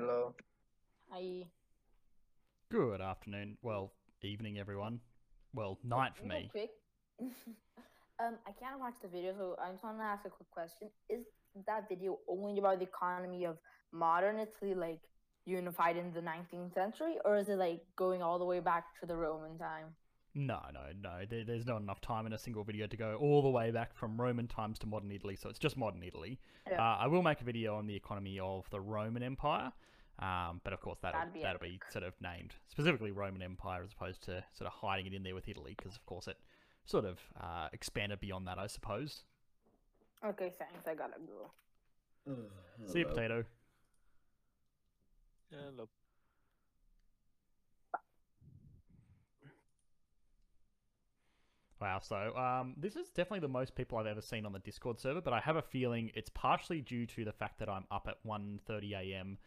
[0.00, 0.34] Hello.
[1.12, 1.42] I
[2.70, 3.58] Good afternoon.
[3.60, 5.00] Well, evening, everyone.
[5.52, 6.48] Well, night for me.
[6.50, 6.70] quick.
[7.20, 10.88] um, I can't watch the video, so I'm just want to ask a quick question:
[11.10, 11.26] Is
[11.66, 13.58] that video only about the economy of
[13.92, 15.02] modern Italy, like
[15.44, 19.06] unified in the 19th century, or is it like going all the way back to
[19.06, 19.88] the Roman time?
[20.34, 21.24] No, no, no.
[21.28, 23.94] There, there's not enough time in a single video to go all the way back
[23.96, 26.38] from Roman times to modern Italy, so it's just modern Italy.
[26.70, 26.80] Yeah.
[26.80, 29.72] Uh, I will make a video on the economy of the Roman Empire,
[30.20, 33.82] um, but of course that'll That'd be that'll be sort of named specifically Roman Empire
[33.82, 36.36] as opposed to sort of hiding it in there with Italy, because of course it
[36.84, 39.24] sort of uh, expanded beyond that, I suppose.
[40.24, 40.86] Okay, thanks.
[40.86, 41.50] I gotta go.
[42.86, 43.44] See you, potato.
[45.50, 45.88] Hello.
[51.80, 55.00] Wow, so um, this is definitely the most people I've ever seen on the Discord
[55.00, 58.06] server, but I have a feeling it's partially due to the fact that I'm up
[58.06, 59.38] at 1.30 a.m.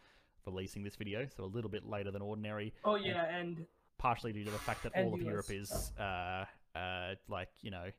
[0.46, 3.66] releasing this video, so a little bit later than ordinary, Oh yeah, and
[3.98, 5.26] partially due to the fact that all of US.
[5.26, 6.44] Europe is, uh,
[6.76, 7.90] uh, like, you know,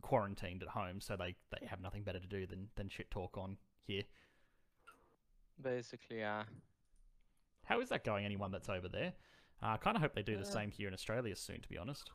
[0.00, 3.36] quarantined at home, so they, they have nothing better to do than, than shit talk
[3.36, 4.02] on here.
[5.60, 6.44] Basically, yeah.
[7.64, 9.12] How is that going, anyone that's over there?
[9.62, 11.68] Uh, I kind of hope they do the Uh, same here in Australia soon, to
[11.68, 12.10] be honest.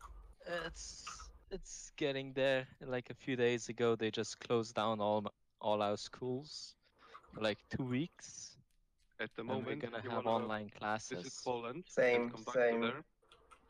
[0.65, 1.05] It's
[1.49, 2.67] it's getting there.
[2.81, 5.25] Like a few days ago, they just closed down all
[5.61, 6.75] all our schools
[7.33, 8.56] for like two weeks.
[9.19, 11.41] At the and we're moment, gonna you have wanna online visit classes.
[11.43, 12.81] Poland Same, come back same.
[12.81, 13.03] there,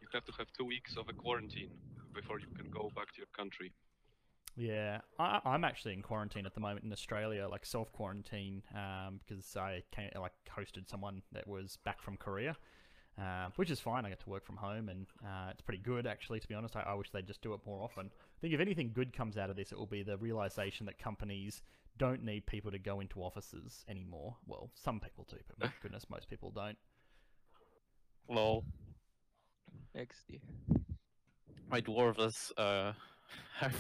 [0.02, 1.72] you have to have two weeks of a quarantine
[2.14, 3.72] before you can go back to your country.
[4.58, 9.20] Yeah, I, I'm actually in quarantine at the moment in Australia, like self quarantine, um,
[9.26, 12.58] because I came, like hosted someone that was back from Korea,
[13.22, 14.06] uh, which is fine.
[14.06, 16.40] I get to work from home, and uh, it's pretty good actually.
[16.40, 18.08] To be honest, I, I wish they'd just do it more often.
[18.12, 20.98] I think if anything good comes out of this, it will be the realization that
[20.98, 21.62] companies
[21.98, 24.36] don't need people to go into offices anymore.
[24.46, 26.78] Well, some people do, but my goodness, most people don't.
[28.30, 28.64] Lol.
[29.96, 30.42] XD.
[31.70, 32.94] My dwarves uh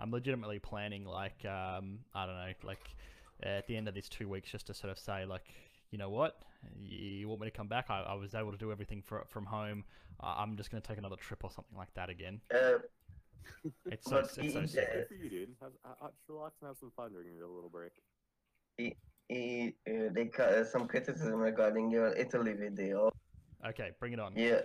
[0.00, 2.94] I'm legitimately planning like um, I don't know, like
[3.42, 5.44] at the end of this two weeks, just to sort of say like,
[5.90, 6.42] you know what,
[6.80, 7.86] you want me to come back?
[7.88, 9.84] I, I was able to do everything for, from home.
[10.20, 12.40] Uh, I'm just going to take another trip or something like that again.
[12.54, 12.78] Uh,
[13.90, 14.92] It's so But it's so he- sick.
[14.92, 15.56] Good for you, dude.
[15.60, 15.72] Have,
[16.28, 17.92] relax and have some fun during your little break.
[18.78, 23.10] he, uh, they got uh, some criticism regarding your Italy video.
[23.66, 24.36] Okay, bring it on.
[24.36, 24.60] You,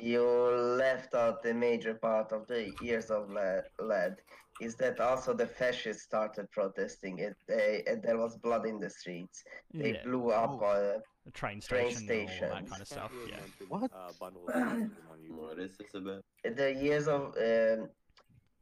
[0.00, 3.64] you left out the major part of the years of lead.
[3.80, 4.16] lead.
[4.60, 7.18] Is that also the fascists started protesting?
[7.18, 9.42] It they, and there was blood in the streets.
[9.72, 10.62] They Yeah, blew up.
[10.62, 13.12] Uh, the train train station, and all that kind of stuff.
[13.28, 13.66] Can't Yeah.
[13.68, 13.90] What?
[13.92, 14.90] Uh, bundle of on
[15.22, 15.36] YouTube.
[15.36, 16.24] What is this about?
[16.44, 17.88] the years of um,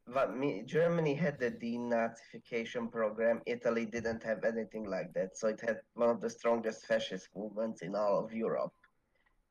[0.07, 3.41] what me, Germany had the denazification program.
[3.47, 7.83] Italy didn't have anything like that, so it had one of the strongest fascist movements
[7.83, 8.73] in all of Europe.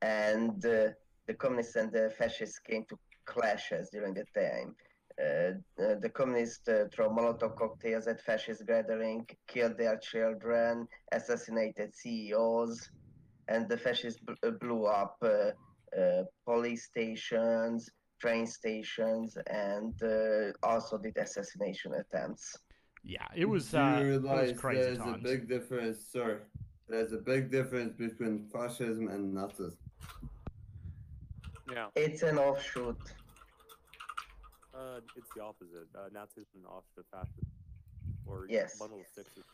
[0.00, 0.88] And uh,
[1.26, 4.74] the communists and the fascists came to clashes during the time.
[5.20, 5.52] Uh,
[5.82, 12.90] uh, the communists uh, throw Molotov cocktails at fascist gathering, killed their children, assassinated CEOs,
[13.48, 15.50] and the fascists bl- uh, blew up uh,
[16.00, 22.56] uh, police stations, train stations, and uh, also did assassination attempts.
[23.04, 25.16] Yeah, it was, Do uh, you it was realize crazy there's times.
[25.20, 26.42] a big difference, sir?
[26.88, 29.76] There's a big difference between fascism and Nazism.
[31.70, 31.86] yeah.
[31.96, 32.96] It's an offshoot.
[34.74, 35.88] Uh, it's the opposite.
[35.94, 37.46] Uh, Nazism and offshoot fascism.
[38.26, 38.78] Or Yes.
[38.78, 39.44] bundle of sixes.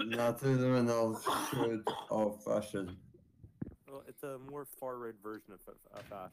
[0.00, 2.96] Nazism and offshoot of fashion.
[3.88, 6.28] Well, it's a more far right version of fa- uh,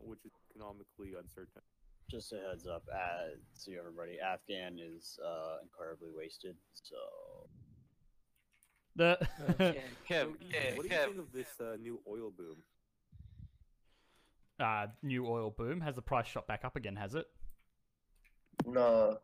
[0.00, 1.62] which is economically uncertain.
[2.10, 6.56] Just a heads up, uh, so everybody, Afghan is uh, incredibly wasted.
[6.74, 6.96] So
[8.96, 9.80] The Okay.
[10.08, 11.04] So, Kev, Ethan, Kev, what do you Kev.
[11.04, 12.56] think of this uh, new oil boom?
[14.60, 17.26] uh, new oil boom has the price shot back up again, has it?
[18.66, 19.18] No,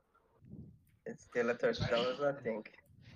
[1.11, 2.73] it's still at thirty dollars, I think.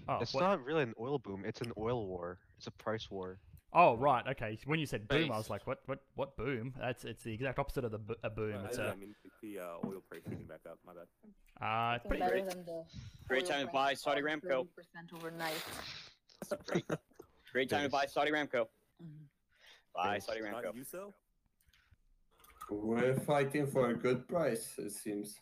[0.09, 1.45] Oh, it's what- not really an oil boom.
[1.47, 2.39] It's an oil war.
[2.59, 3.39] It's a price war.
[3.77, 4.57] Oh right, okay.
[4.67, 6.73] When you said boom, I was like, what, what, what boom?
[6.79, 8.55] That's it's the exact opposite of the bo- a boom.
[8.63, 10.79] Uh, It's I, a, I mean, it's the uh, oil price shooting back up.
[10.87, 11.09] My bad.
[11.61, 12.55] uh, it's It's pretty great.
[13.27, 14.69] Great time to buy that Saudi fell Aramco.
[15.13, 15.55] 30% overnight.
[16.67, 16.85] great,
[17.53, 18.67] great time to buy Saudi Aramco.
[19.03, 19.27] Mhm.
[19.93, 20.63] Buy Saudi Aramco.
[20.63, 21.13] Not you so?
[22.71, 25.41] We're fighting for a good price, it seems.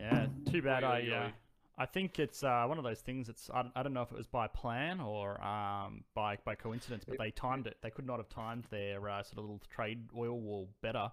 [0.00, 0.82] Yeah, too bad.
[0.84, 1.32] Oi, I oi, uh, oi.
[1.78, 3.28] I think it's uh, one of those things.
[3.28, 6.54] It's I, don't- I don't know if it was by plan or um, by by
[6.54, 7.76] coincidence, but they timed it.
[7.82, 11.10] They could not have timed their uh, sort of little trade oil war better.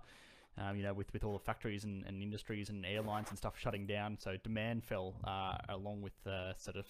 [0.60, 3.54] Um, you know, with, with all the factories and, and industries and airlines and stuff
[3.60, 6.86] shutting down, so demand fell uh, along with uh, sort of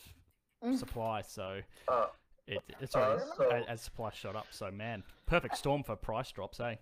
[0.64, 0.76] Mm.
[0.76, 1.22] supply.
[1.22, 2.08] So Uh,
[2.48, 4.48] it, it's sorry, also- as, as supply shot up.
[4.50, 6.76] So man, perfect storm for price drops, eh?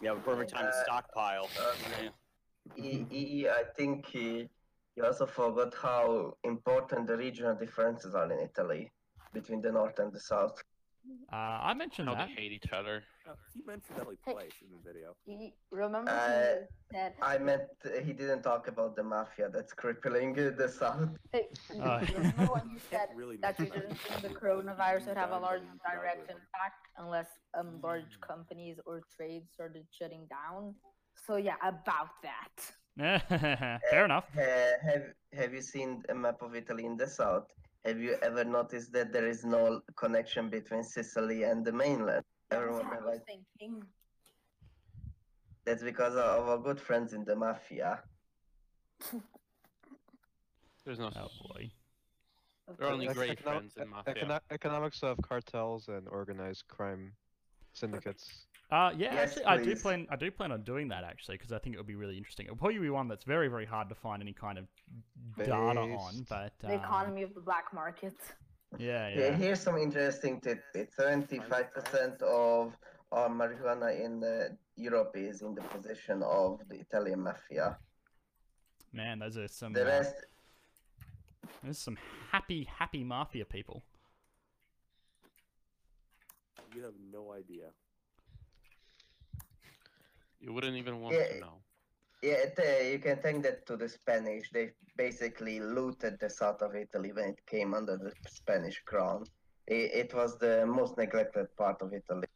[0.00, 1.48] Yeah, perfect time to Uh, stockpile.
[1.60, 2.08] uh, Yeah.
[2.76, 4.48] E- E- I think he,
[4.94, 8.90] he also forgot how important the regional differences are in Italy
[9.32, 10.62] between the north and the south.
[11.32, 12.28] Uh, I mentioned How that.
[12.28, 13.02] they hate each other.
[13.28, 14.32] Uh, he mentioned that like Hey.
[14.32, 15.14] twice in the video.
[15.26, 19.72] You remember Uh, he said, I meant uh, he didn't talk about the mafia that's
[19.74, 21.10] crippling uh, the south.
[21.32, 21.48] hey,
[21.82, 22.00] Oh.
[22.16, 25.66] remember when you said really that you didn't think the coronavirus would have a large
[25.90, 27.28] direct impact unless
[27.58, 30.74] um large companies or trades started shutting down?
[31.26, 32.54] So yeah, about that.
[33.90, 34.26] Fair enough.
[34.34, 37.48] Ha- have Have you seen a map of Italy in the south?
[37.84, 42.24] Have you ever noticed that there is no connection between Sicily and the mainland?
[42.50, 43.82] That's Everyone what I was like, thinking.
[45.66, 48.02] that's because of our good friends in the mafia.
[50.84, 51.10] There's no.
[51.16, 51.70] Oh boy.
[52.78, 54.14] They're only great econo- friends in mafia.
[54.14, 57.12] econo- economics of cartels and organized crime
[57.72, 58.46] syndicates.
[58.74, 60.06] Uh, yeah, Yes, actually, I do plan.
[60.10, 62.46] I do plan on doing that actually because I think it would be really interesting.
[62.46, 64.64] It'll probably be one that's very, very hard to find any kind of
[65.38, 65.76] data on.
[65.76, 66.28] Based.
[66.28, 68.16] But The um, economy of the black market.
[68.76, 69.36] Yeah, Yeah, yeah.
[69.36, 70.92] here's some interesting tidbit.
[70.92, 72.76] Seventy-five percent of
[73.12, 77.78] all marijuana in uh, Europe is in the possession of the Italian mafia.
[78.92, 79.72] Man, those are some.
[79.72, 80.16] The uh, rest,
[81.62, 81.96] There's some
[82.32, 83.84] happy, happy mafia people.
[86.74, 87.66] You have no idea.
[90.44, 91.28] You wouldn't even want Yeah.
[91.28, 91.56] to know.
[92.22, 94.50] yeah, it, uh, you can thank that to the Spanish.
[94.50, 99.24] They basically looted the south of Italy when it came under the Spanish crown.
[99.66, 102.26] It, it was the most neglected part of Italy.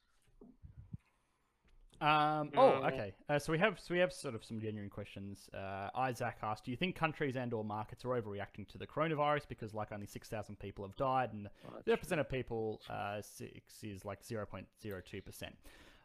[2.00, 2.92] Um, oh, Mm.
[2.92, 3.12] okay.
[3.28, 5.50] Uh, so we have so we have sort of some genuine questions.
[5.52, 9.74] Uh, Isaac asked, "Do you think countries and/or markets are overreacting to the coronavirus because
[9.74, 11.48] like only six thousand people have died and
[11.84, 15.56] the percent of people uh, six is like zero point zero two percent."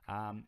[0.07, 0.45] Um,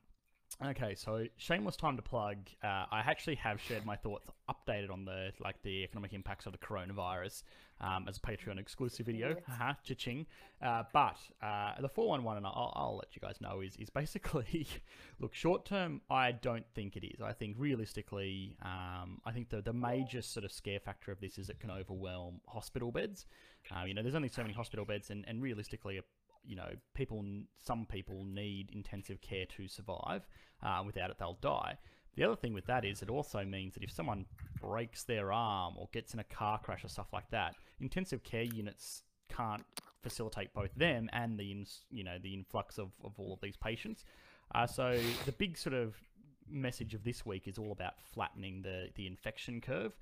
[0.64, 2.38] okay, so shameless time to plug.
[2.64, 6.52] Uh, I actually have shared my thoughts updated on the like the economic impacts of
[6.52, 7.44] the coronavirus
[7.82, 9.36] um, as a Patreon exclusive video.
[9.48, 10.26] Haha, cha-ching.
[10.62, 14.68] Uh, but uh, the 411, and I'll, I'll let you guys know, is, is basically
[15.20, 17.22] look, short term, I don't think it is.
[17.22, 21.38] I think realistically, um, I think the, the major sort of scare factor of this
[21.38, 23.26] is it can overwhelm hospital beds.
[23.72, 26.00] Uh, you know, there's only so many hospital beds, and, and realistically,
[26.48, 27.24] you know, people,
[27.64, 30.28] some people need intensive care to survive.
[30.64, 31.78] Uh, without it, they'll die.
[32.16, 34.26] The other thing with that is it also means that if someone
[34.62, 38.44] breaks their arm or gets in a car crash or stuff like that, intensive care
[38.44, 39.66] units can't
[40.02, 44.06] facilitate both them and the you know the influx of, of all of these patients.
[44.54, 45.96] Uh, so the big sort of
[46.48, 49.94] message of this week is all about flattening the the infection curve.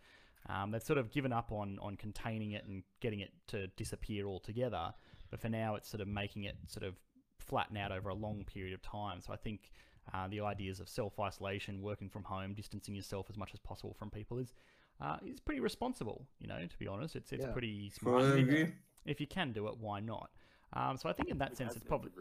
[0.49, 4.25] Um, they've sort of given up on on containing it and getting it to disappear
[4.27, 4.93] altogether,
[5.33, 6.93] but for now it's sort of making it sort of
[7.39, 9.19] flatten out over a long period of time.
[9.19, 9.71] So I think
[10.13, 13.95] uh, the ideas of self isolation, working from home, distancing yourself as much as possible
[13.97, 14.53] from people is
[15.01, 16.27] uh, is pretty responsible.
[16.39, 17.51] You know, to be honest, it's it's Yeah.
[17.51, 18.21] pretty smart.
[18.21, 18.73] Fully if-
[19.05, 20.29] if you can do it, why not?
[20.73, 22.11] Um, so I think in that It sense, it's probably,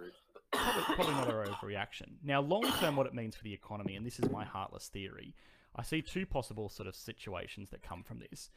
[0.53, 2.17] probably probably not a overreaction.
[2.23, 5.35] Now, long term, what it means for the economy, and this is my heartless theory,
[5.77, 8.51] I see two possible sort of situations that come from this.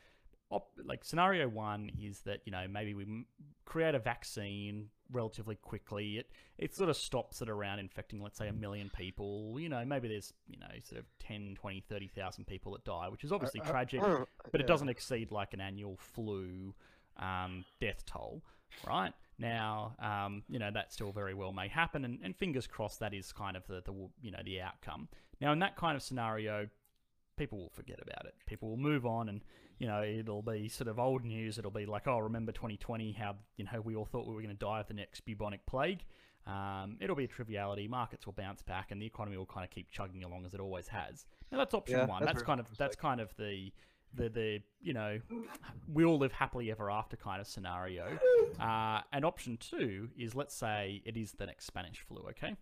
[0.52, 3.25] Op- like scenario one is that you know maybe we m-
[3.66, 6.18] create a vaccine relatively quickly.
[6.18, 9.56] It it sort of stops it around infecting, let's say, a million people.
[9.60, 13.24] You know, maybe there's you know sort of 10, 20, 30,000 people that die, which
[13.24, 14.68] is obviously Uh, uh, tragic uh, but it yeah.
[14.68, 16.74] doesn't exceed like an annual flu
[17.18, 18.44] um, death toll,
[18.88, 19.14] right?
[19.40, 23.14] Now, um, you know that still very well may happen, and, and fingers crossed that
[23.14, 25.10] is kind of the, the you know the outcome.
[25.42, 26.68] Now, in that kind of scenario,
[27.36, 28.36] people will forget about it.
[28.46, 29.42] People will move on, and
[29.79, 31.58] you know it'll be sort of old news.
[31.58, 33.12] It'll be like, oh, remember 2020?
[33.13, 35.65] How you know we all thought we were going to die of the next bubonic
[35.65, 36.03] plague.
[36.48, 37.88] Um, it'll be a triviality.
[37.88, 40.60] Markets will bounce back, and the economy will kind of keep chugging along as it
[40.60, 41.25] always has.
[41.51, 42.24] Now that's option Yeah, one.
[42.24, 43.72] that's That's kind of that's kind of the
[44.13, 45.20] the the you know
[45.91, 48.17] we all live happily ever after kind of scenario.
[48.60, 52.22] Uh, and option two is let's say it is the next Spanish flu.
[52.29, 52.55] Okay.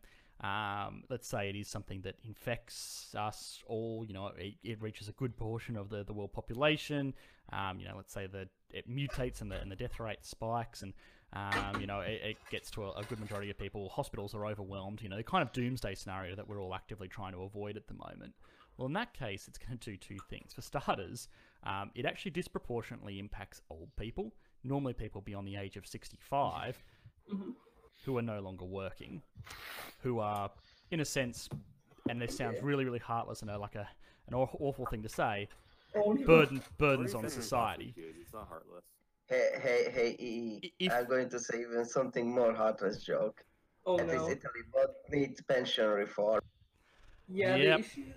[0.43, 4.03] Um, let's say it is something that infects us all.
[4.05, 7.13] You know, it, it reaches a good portion of the, the world population.
[7.51, 10.81] Um, you know, let's say that it mutates and the and the death rate spikes,
[10.81, 10.93] and
[11.31, 13.87] um, you know, it, it gets to a, a good majority of people.
[13.89, 15.01] Hospitals are overwhelmed.
[15.01, 17.87] You know, the kind of doomsday scenario that we're all actively trying to avoid at
[17.87, 18.33] the moment.
[18.77, 20.53] Well, in that case, it's going to do two things.
[20.53, 21.29] For starters,
[21.63, 24.33] um, it actually disproportionately impacts old people,
[24.63, 26.83] normally people beyond the age of 65,
[28.03, 29.21] who are no longer working,
[30.01, 30.51] who are,
[30.91, 31.49] in a sense,
[32.09, 32.65] and this sounds Yeah.
[32.65, 33.87] really, really heartless and a, like a
[34.27, 35.49] an awful thing to say,
[35.95, 37.93] Oh, burden burdens on society.
[37.97, 38.83] It's not heartless.
[39.27, 40.73] Hey, hey, hey, EE.
[40.79, 43.43] If- I'm going to say even something more heartless joke.
[43.85, 44.23] Oh At least.
[44.29, 46.41] Italy both needs pension reform.
[47.27, 47.77] Yeah, Yep.
[47.79, 48.13] the issue.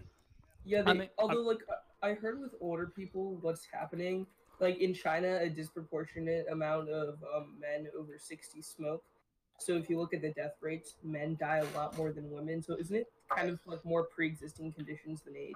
[0.65, 1.59] Yeah, I they, mean, I'm- although like
[2.03, 4.27] I I heard with older people, what's happening,
[4.61, 9.03] like in China, a disproportionate amount of um, men over sixty smoke.
[9.59, 12.63] So if you look at the death rates, men die a lot more than women.
[12.63, 15.55] So isn't it kind of like more pre-existing conditions than age?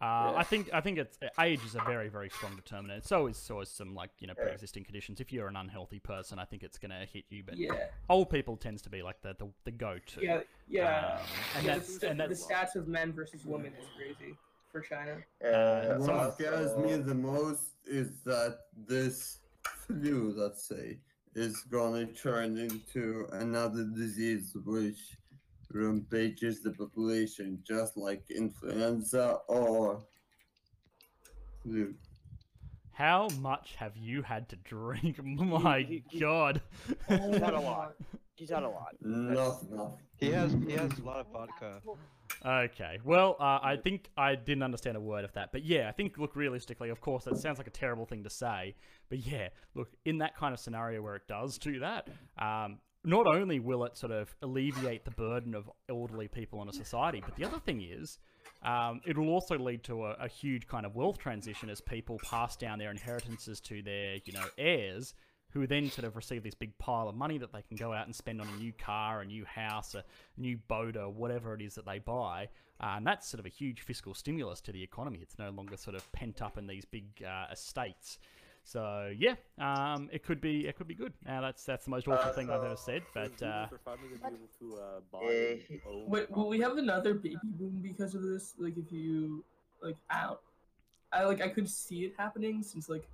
[0.00, 3.04] Uh, I think I think it's age is a very very strong determinant.
[3.06, 4.44] So is so is some like you know Yeah.
[4.46, 5.20] pre-existing conditions.
[5.20, 7.44] If you're an unhealthy person, I think it's gonna hit you.
[7.44, 10.20] But Yeah, old people tends to be like the the, the go-to.
[10.20, 11.18] yeah, yeah.
[11.20, 14.36] Um, and yeah that's the, and the stats of men versus women is crazy
[14.72, 15.18] for China.
[15.44, 18.58] Uh, so- What scares me the most is that
[18.88, 19.38] this
[19.86, 20.98] flu, let's say,
[21.34, 24.98] is gonna turn into another disease which
[25.72, 30.02] rampages the population, just like influenza or
[31.62, 31.94] flu.
[32.92, 35.22] How much have you had to drink?
[35.24, 36.60] My he- he- God.
[37.08, 37.94] He's had a lot.
[38.34, 38.94] He's had a lot.
[39.00, 39.92] Not enough.
[40.18, 41.80] He has he has a lot of vodka.
[42.44, 42.98] Okay.
[43.04, 46.18] Well, uh, I think I didn't understand a word of that, but yeah, I think
[46.18, 48.74] look realistically, of course, that sounds like a terrible thing to say,
[49.08, 52.08] but yeah, look in that kind of scenario where it does do that,
[52.38, 56.72] um, not only will it sort of alleviate the burden of elderly people in a
[56.72, 58.18] society, but the other thing is.
[58.64, 62.20] Um, it will also lead to a, a huge kind of wealth transition as people
[62.22, 65.14] pass down their inheritances to their, you know, heirs,
[65.52, 68.06] who then sort of receive this big pile of money that they can go out
[68.06, 70.04] and spend on a new car, a new house, a
[70.36, 72.48] new boat, or whatever it is that they buy.
[72.80, 75.18] Uh, and that's sort of a huge fiscal stimulus to the economy.
[75.22, 78.18] It's no longer sort of pent up in these big uh, estates.
[78.64, 81.12] So yeah, um, it could be it could be good.
[81.26, 83.80] Now that's that's the most awful Uh, thing I've ever said, but uh, Zeus are
[83.84, 87.12] finally gonna be able to uh, buy Eh, and own Wait, will we have another
[87.14, 88.54] baby boom because of this?
[88.58, 89.44] Like, if you
[89.82, 90.42] like out,
[91.12, 93.08] I like I could see it happening since like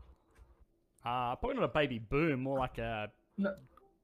[1.09, 3.55] uh, probably not a baby boom, more like a No.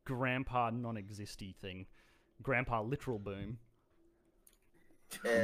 [0.05, 1.87] grandpa non-existy thing,
[2.43, 3.59] grandpa literal boom.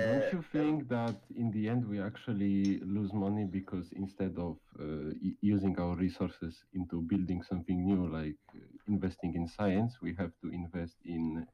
[0.03, 5.11] Don't you think that in the end we actually lose money because instead of uh,
[5.41, 10.49] using our resources into building something new, like uh, investing in science, we have to
[10.51, 11.47] invest in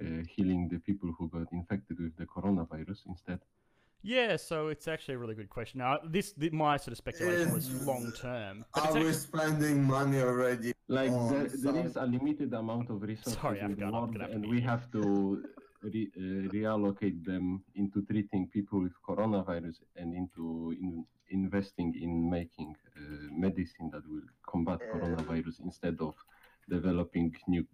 [0.00, 3.40] uh, healing the people who got infected with the coronavirus instead?
[4.06, 5.78] Yeah, so it's actually a really good question.
[5.78, 8.64] Now, this th- my sort of speculation was long term.
[8.74, 10.74] but Are it's we actually- spending money already?
[10.88, 13.88] Like on there, there is some- a limited amount of resources Sorry, in the Afghan,
[13.88, 15.02] I'm world, gonna have and we mute have to
[15.94, 16.20] re, uh,
[16.56, 20.44] reallocate them into treating people with coronavirus and into
[20.78, 23.00] in, investing in making uh,
[23.46, 26.14] medicine that will combat Uh, coronavirus instead of
[26.68, 27.64] developing new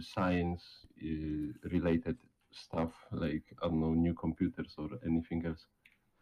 [0.00, 0.62] science
[1.02, 2.16] uh, related
[2.52, 5.66] stuff like I don't know new computers or anything else.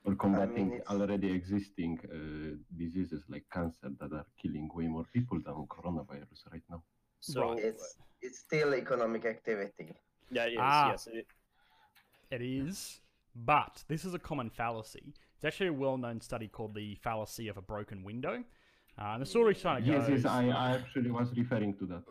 [0.04, 5.38] Or combating it's- already existing uh, diseases like cancer that are killing way more people
[5.44, 6.82] than coronavirus right now.
[7.20, 7.64] So Right.
[7.64, 9.94] it's it's still economic activity.
[10.30, 10.58] yeah, it is.
[10.60, 10.90] Ah.
[10.90, 11.26] Yes, it,
[12.30, 13.00] It is,
[13.34, 15.14] but this is a common fallacy.
[15.36, 18.44] It's actually a well-known study called the fallacy of a broken window.
[18.98, 20.22] Uh, and the story kind of Yes, goes.
[20.24, 22.02] yes, I, I actually was referring to that.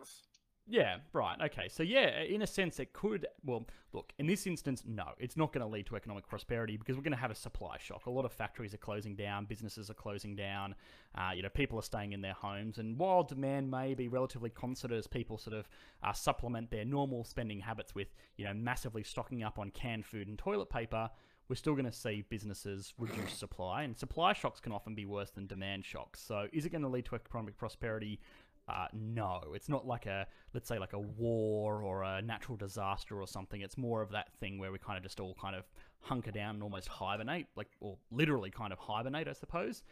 [0.70, 1.40] Yeah, right.
[1.46, 1.68] Okay.
[1.68, 3.26] So yeah, in a sense, it could.
[3.42, 6.94] Well, look, in this instance, no, it's not going to lead to economic prosperity because
[6.96, 8.04] we're going to have a supply shock.
[8.04, 10.74] A lot of factories are closing down, businesses are closing down.
[11.14, 14.50] Uh, you know, people are staying in their homes, and while demand may be relatively
[14.50, 15.68] constant as people sort of
[16.02, 20.28] uh, supplement their normal spending habits with, you know, massively stocking up on canned food
[20.28, 21.08] and toilet paper.
[21.48, 25.30] We're still going to see businesses reduce supply, and supply shocks can often be worse
[25.30, 26.20] than demand shocks.
[26.20, 28.20] So, is it going to lead to economic prosperity?
[28.68, 33.20] Uh, no, it's not like a let's say like a war or a natural disaster
[33.20, 33.62] or something.
[33.62, 35.64] It's more of that thing where we kind of just all kind of
[36.00, 39.82] hunker down and almost hibernate, like or literally kind of hibernate, I suppose.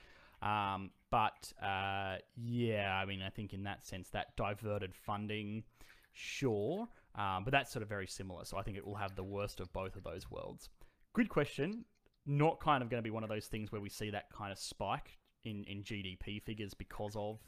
[0.43, 5.65] Um, but uh, yeah, I mean, I think in that sense, that diverted funding,
[6.13, 8.45] sure, um, but that's sort of very similar.
[8.45, 10.69] So I think it will have the worst of both of those worlds.
[11.15, 11.85] Good question.
[12.27, 14.53] Not kind of going to be one of those things where we see that kind
[14.53, 17.39] of spike in, in GDP figures because of,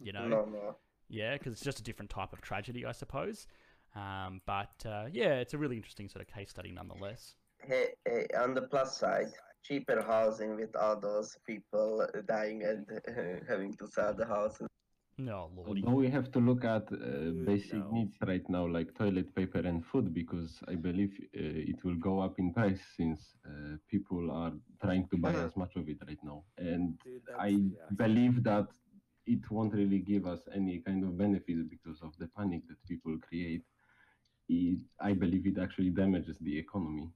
[0.00, 0.76] you know, No, no.
[1.08, 3.46] yeah, because it's just a different type of tragedy, I suppose.
[3.94, 7.36] Um, but uh, yeah, it's a really interesting sort of case study nonetheless.
[7.62, 9.28] Hey, hey, on the plus side,
[9.62, 12.86] cheaper housing with all those people dying and
[13.48, 14.68] having to sell the houses.
[15.16, 15.82] No, lordy.
[15.84, 17.92] Although we have to look at uh, basic no.
[17.92, 22.20] needs right now, like toilet paper and food, because I believe uh, it will go
[22.20, 24.52] up in price since uh, people are
[24.82, 26.44] trying to buy as much of it right now.
[26.58, 27.88] And Dude, I yeah.
[27.96, 28.68] believe that
[29.26, 33.16] it won't really give us any kind of benefits because of the panic that people
[33.18, 33.64] create.
[34.48, 37.08] It, I believe it actually damages the economy.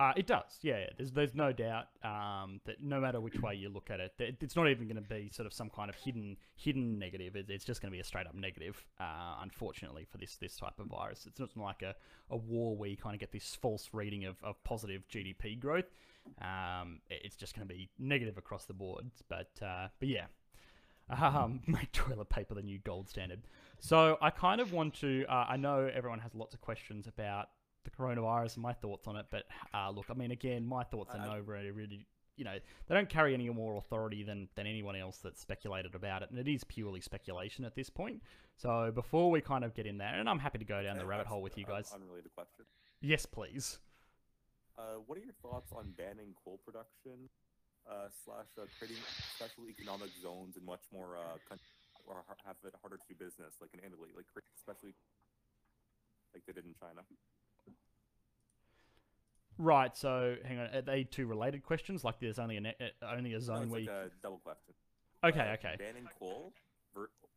[0.00, 0.78] Uh, it does, yeah.
[0.78, 0.86] yeah.
[0.96, 4.54] There's there's no doubt um, that no matter which way you look at it, it's
[4.54, 7.34] not even going to be sort of some kind of hidden hidden negative.
[7.34, 8.84] It, it's just going to be a straight up negative.
[9.00, 11.96] Uh, unfortunately for this this type of virus, it's not like a,
[12.30, 15.90] a war where you kind of get this false reading of, of positive GDP growth.
[16.40, 19.10] Um, it- it's just going to be negative across the board.
[19.28, 20.26] But uh, but yeah,
[21.10, 23.40] um, make toilet paper the new gold standard.
[23.80, 25.24] So I kind of want to.
[25.28, 27.48] Uh, I know everyone has lots of questions about
[27.88, 31.14] the coronavirus and my thoughts on it, but uh, look, I mean, again, my thoughts
[31.14, 34.66] are I- no really, really, you know, they don't carry any more authority than than
[34.66, 38.22] anyone else that's speculated about it, and it is purely speculation at this point.
[38.56, 41.06] So before we kind of get in there, and I'm happy to go down the
[41.06, 41.92] rabbit hole with you guys.
[41.94, 42.64] Unrelated question.
[43.00, 43.78] Yes, please.
[44.78, 47.28] Uh, what are your thoughts on banning coal production
[47.90, 49.02] uh, slash uh, creating
[49.34, 51.66] special economic zones in much more uh, countries
[52.06, 54.26] or have it harder to do business, like in Italy, like
[54.56, 54.94] especially
[56.34, 57.02] like they did in China?
[59.58, 59.96] Right.
[59.96, 62.04] So hang on, are they two related questions?
[62.04, 63.94] Like there's only a only a zone it's where like you...
[63.94, 64.74] a double question.
[65.24, 65.76] Okay, Uh, okay.
[65.78, 66.52] Banning coal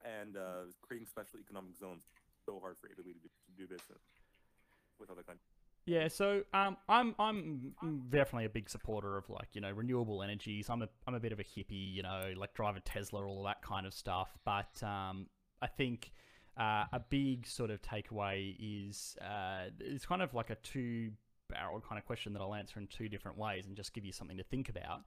[0.03, 2.03] and uh, creating special economic zones
[2.45, 4.01] so hard for Italy to do, to do business
[4.99, 5.45] with other countries.
[5.85, 7.73] Yeah, so um, I'm I'm
[8.09, 10.69] definitely a big supporter of like you know renewable energies.
[10.69, 13.43] I'm a I'm a bit of a hippie, you know, like drive a Tesla, all
[13.43, 14.29] that kind of stuff.
[14.45, 15.25] But um,
[15.59, 16.11] I think
[16.55, 21.11] uh, a big sort of takeaway is uh, it's kind of like a two
[21.51, 24.11] barrel kind of question that I'll answer in two different ways and just give you
[24.11, 25.01] something to think about.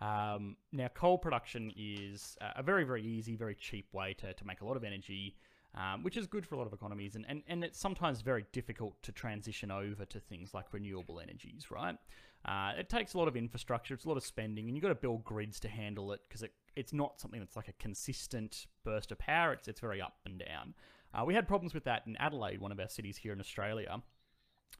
[0.00, 4.60] Um, now, coal production is a very, very easy, very cheap way to, to make
[4.60, 5.36] a lot of energy,
[5.74, 7.16] um, which is good for a lot of economies.
[7.16, 11.70] And, and, and it's sometimes very difficult to transition over to things like renewable energies,
[11.70, 11.96] right?
[12.44, 14.90] Uh, it takes a lot of infrastructure, it's a lot of spending, and you've got
[14.90, 18.66] to build grids to handle it because it, it's not something that's like a consistent
[18.84, 20.74] burst of power, it's, it's very up and down.
[21.12, 24.00] Uh, we had problems with that in Adelaide, one of our cities here in Australia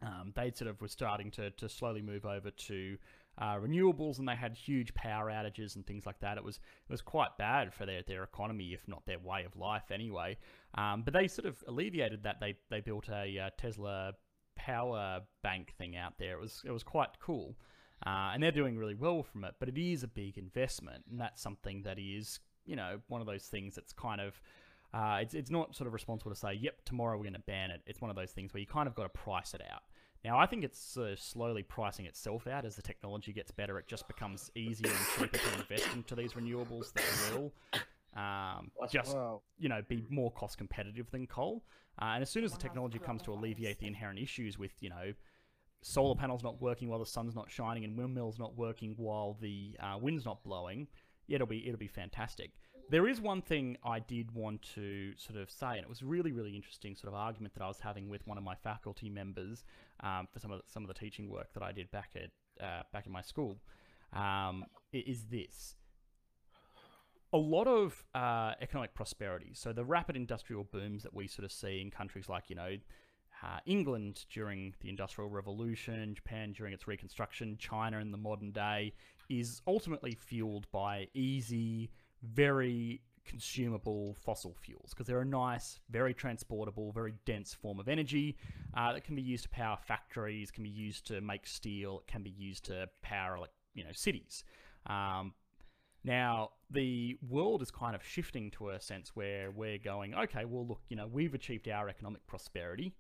[0.03, 2.99] um, they sort of were starting to, to slowly move over to
[3.41, 6.37] uh, renewables, and they had huge power outages and things like that.
[6.37, 9.57] It was it was quite bad for their, their economy, if not their way of
[9.57, 10.37] life, anyway.
[10.75, 12.41] Um, but they sort of alleviated that.
[12.41, 14.15] They they built a uh, Tesla
[14.57, 16.33] power bank thing out there.
[16.33, 17.57] It was it was quite cool,
[18.07, 19.55] uh, and they're doing really well from it.
[19.61, 23.27] But it is a big investment, and that's something that is you know one of
[23.27, 24.41] those things that's kind of
[24.95, 27.71] uh, it's, it's not sort of responsible to say, yep, tomorrow we're going to ban
[27.71, 27.83] it.
[27.87, 29.83] It's one of those things where you kind of got to price it out.
[30.25, 33.79] Now, I think it's uh, slowly pricing itself out as the technology gets better.
[33.79, 37.53] It just becomes easier and cheaper to invest into these renewables that will
[38.17, 39.43] um, just Wow.
[39.59, 41.63] you know be more cost competitive than coal.
[42.01, 44.89] Uh, and as soon as the technology comes to alleviate the inherent issues with you
[44.91, 45.13] know
[45.83, 49.77] solar panels not working while the sun's not shining and windmills not working while the
[49.81, 50.89] uh, wind's not blowing,
[51.29, 52.53] yeah, it'll be it'll be fantastic.
[52.91, 56.33] There is one thing I did want to sort of say, and it was really
[56.33, 59.65] really interesting sort of argument that I was having with one of my faculty members
[60.01, 62.31] um, for some of the, some of the teaching work that I did back at
[62.65, 63.59] uh, back in my school.
[64.13, 65.77] Um, is this
[67.33, 69.51] a lot of uh, economic prosperity.
[69.53, 72.77] So the rapid industrial booms that we sort of see in countries like you know
[73.43, 78.95] uh, England during the Industrial Revolution, Japan during its Reconstruction, China in the modern day,
[79.29, 81.91] is ultimately fueled by easy,
[82.23, 88.37] very consumable fossil fuels because they're a nice, very transportable, very dense form of energy
[88.75, 92.23] uh, that can be used to power factories, can be used to make steel, can
[92.23, 94.45] be used to power, like you know, cities.
[94.87, 95.35] Um,
[96.05, 100.67] now, the world is kind of shifting to a sense where we're going, okay, well,
[100.67, 102.95] look, you know, we've achieved our economic prosperity,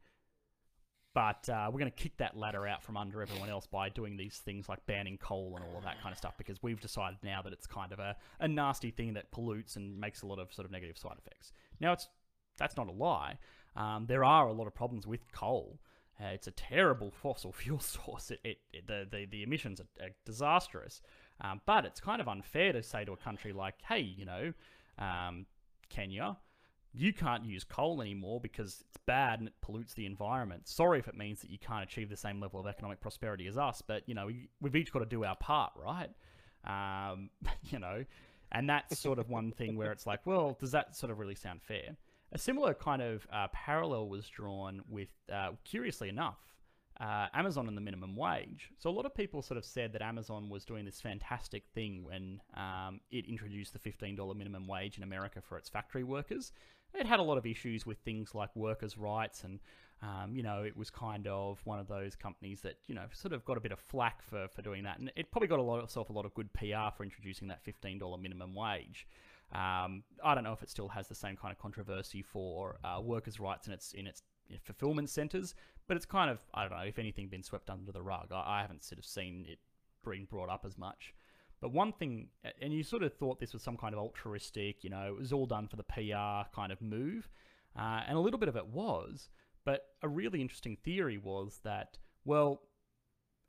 [1.14, 4.16] but uh, we're going to kick that ladder out from under everyone else by doing
[4.16, 7.18] these things like banning coal and all of that kind of stuff because we've decided
[7.23, 10.38] now that it's kind of a, a nasty thing that pollutes and makes a lot
[10.38, 11.53] of sort of negative side effects.
[11.81, 12.09] Now, it's
[12.59, 13.38] that's not a lie.
[13.77, 15.81] Um, there are a lot of problems with coal.
[16.21, 18.31] Uh, it's a terrible fossil fuel source.
[18.31, 21.01] It, it, it the, the the emissions are, are disastrous.
[21.40, 24.53] Um, but it's kind of unfair to say to a country like, hey, you know,
[24.99, 25.47] um,
[25.88, 26.37] Kenya,
[26.94, 30.68] you can't use coal anymore because it's bad and it pollutes the environment.
[30.68, 33.57] Sorry if it means that you can't achieve the same level of economic prosperity as
[33.59, 36.11] us, but you know we, we've each got to do our part, right?
[36.64, 37.31] Um,
[37.62, 38.05] you know,
[38.53, 41.35] and that's sort of one thing where it's like, well, does that sort of really
[41.35, 41.96] sound fair?
[42.33, 46.38] A similar kind of uh, parallel was drawn with, uh, curiously enough,
[47.01, 48.70] uh, Amazon and the minimum wage.
[48.79, 52.05] So a lot of people sort of said that Amazon was doing this fantastic thing
[52.05, 56.53] when um, it introduced the $15 minimum wage in America for its factory workers.
[56.94, 59.61] It had a lot of issues with things like workers' rights, and
[60.03, 63.33] um, you know, it was kind of one of those companies that you know sort
[63.33, 65.62] of got a bit of flack for, for doing that, and it probably got a
[65.62, 69.07] lot of itself a lot of good PR for introducing that $15 minimum wage.
[69.53, 73.01] Um, I don't know if it still has the same kind of controversy for uh,
[73.01, 74.22] workers' rights in its in its
[74.62, 75.55] fulfillment centers,
[75.87, 78.29] but it's kind of I don't know if anything been swept under the rug.
[78.31, 79.59] I, I haven't sort of seen it
[80.09, 81.14] being brought up as much.
[81.61, 82.29] But one thing,
[82.62, 85.33] and you sort of thought this was some kind of altruistic, you know, it was
[85.33, 87.29] all done for the PR kind of move,
[87.77, 89.29] uh, and a little bit of it was.
[89.64, 92.62] But a really interesting theory was that, well,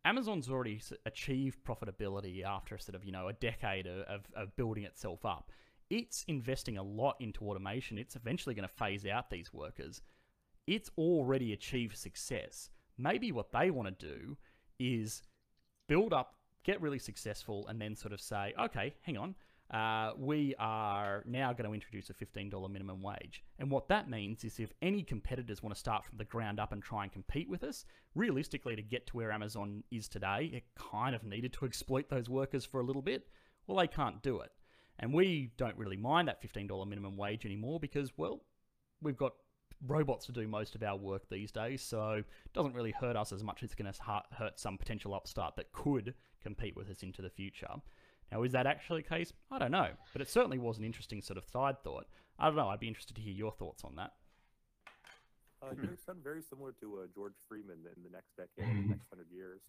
[0.05, 4.83] Amazon's already achieved profitability after sort of, you know, a decade of, of, of building
[4.83, 5.51] itself up.
[5.89, 7.97] It's investing a lot into automation.
[7.97, 10.01] It's eventually going to phase out these workers.
[10.67, 12.69] It's already achieved success.
[12.97, 14.37] Maybe what they want to do
[14.79, 15.21] is
[15.87, 16.35] build up,
[16.69, 19.33] get really successful, and then sort of say, okay, hang on,
[19.71, 23.43] uh, we are now going to introduce a $15 minimum wage.
[23.57, 26.71] And what that means is if any competitors want to start from the ground up
[26.71, 30.63] and try and compete with us, realistically, to get to where Amazon is today, it
[30.75, 33.27] kind of needed to exploit those workers for a little bit.
[33.65, 34.51] Well, they can't do it.
[34.99, 38.41] And we don't really mind that $15 minimum wage anymore because, well,
[39.01, 39.33] we've got
[39.87, 43.31] robots to do most of our work these days, so it doesn't really hurt us
[43.31, 47.03] as much as it's going to hurt some potential upstart that could compete with us
[47.03, 47.69] into the future.
[48.31, 49.33] Now, is that actually the case?
[49.51, 52.05] I don't know, but it certainly was an interesting sort of side thought.
[52.37, 52.69] I don't know.
[52.69, 54.13] I'd be interested to hear your thoughts on that.
[55.61, 58.89] Uh, you sound very similar to uh, George Friedman in the next decade, in the
[58.95, 59.61] next hundred years.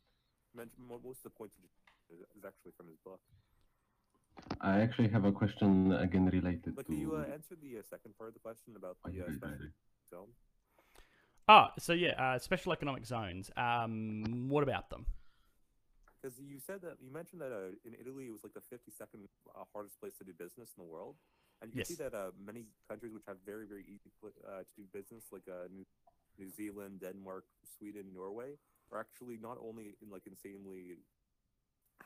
[0.52, 1.68] You mentioned mo- most of the points you
[2.36, 3.20] is actually from his book.
[4.60, 6.92] I actually have a question again related But to.
[6.92, 9.30] can you uh, answer the uh, second part of the question about the uh,
[10.12, 10.26] Okay, special okay.
[10.26, 10.32] zone?
[11.48, 13.50] Ah, so yeah, uh, special economic zones.
[13.56, 15.06] Um, what about them?
[16.22, 19.24] Because you said that you mentioned that uh, in Italy it was like the 52nd
[19.56, 21.16] uh, hardest place to do business in the world,
[21.62, 24.72] and you can see that uh, many countries which have very very easy uh, to
[24.76, 25.86] do business, like uh, New,
[26.38, 27.44] New Zealand, Denmark,
[27.78, 28.58] Sweden, Norway,
[28.92, 30.98] are actually not only in like insanely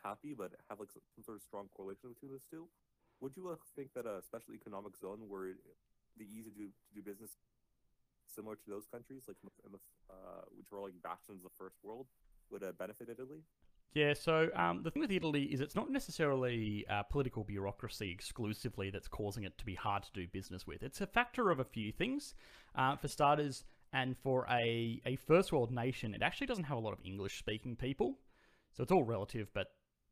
[0.04, 2.68] happy, but have like some some sort of strong correlation between those two.
[3.20, 5.56] Would you uh, think that a special economic zone where
[6.16, 7.34] the easy to do, to do business
[8.34, 9.36] similar to those countries, like
[10.10, 10.14] uh,
[10.56, 12.06] which were like bastions of the first world,
[12.50, 13.42] would benefit Italy?
[13.94, 18.90] Yeah, so um, the thing with Italy is it's not necessarily uh, political bureaucracy exclusively
[18.90, 20.82] that's causing it to be hard to do business with.
[20.82, 22.34] It's a factor of a few things.
[22.74, 26.80] Uh, for starters, and for a, a first world nation, it actually doesn't have a
[26.80, 28.18] lot of English speaking people.
[28.72, 29.68] So it's all relative, but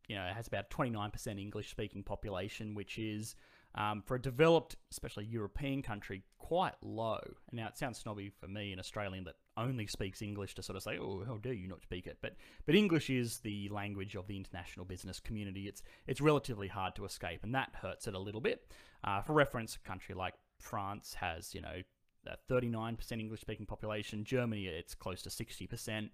[0.08, 3.34] you know, it has about 29% English speaking population, which is,
[3.74, 7.20] um, for a developed, especially European country, quite low.
[7.50, 10.76] And now it sounds snobby for me, an Australian that only speaks English, to sort
[10.76, 12.18] of say, oh, how dare you not speak it?
[12.20, 15.68] But but English is the language of the international business community.
[15.68, 18.66] It's it's relatively hard to escape, and that hurts it a little bit.
[19.04, 21.82] Uh, for reference, a country like France has, you know,
[22.26, 24.24] a 39% English speaking population.
[24.24, 26.10] Germany, it's close to 60%.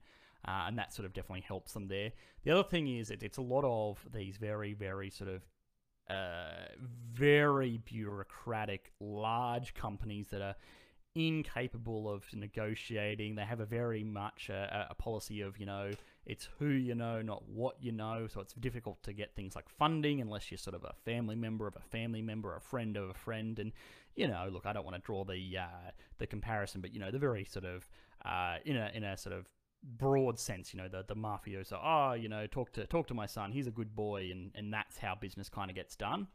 [0.46, 2.12] Uh, and that sort of definitely helps them there.
[2.44, 5.42] The other thing is, it, it's a lot of these very, very sort of
[6.10, 6.68] uh,
[7.12, 10.54] very bureaucratic, large companies that are
[11.14, 13.34] incapable of negotiating.
[13.34, 15.90] They have a very much a, a policy of, you know,
[16.26, 18.26] it's who you know, not what you know.
[18.32, 21.66] So it's difficult to get things like funding unless you're sort of a family member
[21.66, 23.58] of a family member, a friend of a friend.
[23.58, 23.72] And,
[24.14, 27.10] you know, look, I don't want to draw the, uh, the comparison, but, you know,
[27.10, 27.88] the very sort of,
[28.24, 29.46] uh, in a, in a sort of
[29.82, 33.26] broad sense, you know, the the mafioso, oh, you know, talk to talk to my
[33.26, 36.28] son, he's a good boy, and and that's how business kind of gets done.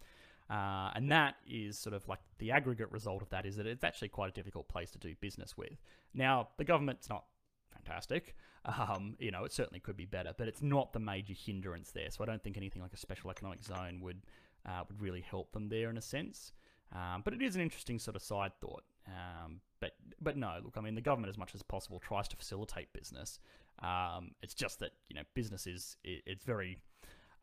[0.49, 3.83] Uh, and that is sort of like the aggregate result of that is that it's
[3.83, 5.81] actually quite a difficult place to do business with.
[6.13, 7.23] Now, the government's not
[7.73, 8.35] fantastic.
[8.65, 12.09] Um, you know, it certainly could be better, but it's not the major hindrance there.
[12.11, 14.21] So I don't think anything like a special economic zone would
[14.65, 16.53] uh, would really help them there in a sense.
[16.93, 18.83] Um, but it is an interesting sort of side thought.
[19.07, 19.91] Um, but
[20.21, 23.39] but no, look, I mean, the government as much as possible tries to facilitate business.
[23.79, 26.77] Um, it's just that you know, business is it, it's very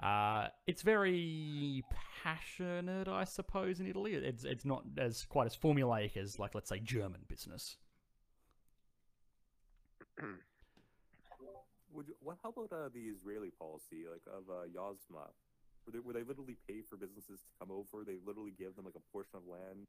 [0.03, 1.85] uh, it's very
[2.23, 4.15] passionate, I suppose, in Italy.
[4.15, 7.77] It's it's not as quite as formulaic as like let's say German business.
[11.93, 12.39] Would you, what?
[12.43, 15.29] How about uh, the Israeli policy, like of uh, Yozma,
[15.85, 18.03] where they, where they literally pay for businesses to come over?
[18.03, 19.89] They literally give them like a portion of land,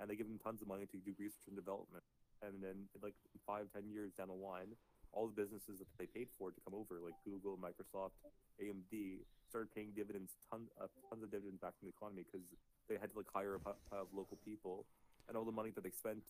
[0.00, 2.02] and they give them tons of money to do research and development.
[2.42, 3.14] And then, like
[3.46, 4.74] five, ten years down the line,
[5.14, 8.18] all the businesses that they paid for to come over, like Google, Microsoft,
[8.60, 12.44] AMD, started paying dividends, tons, uh, tons of dividends back in the economy because
[12.90, 14.84] they had to like hire a pu- of local people,
[15.28, 16.26] and all the money that they spent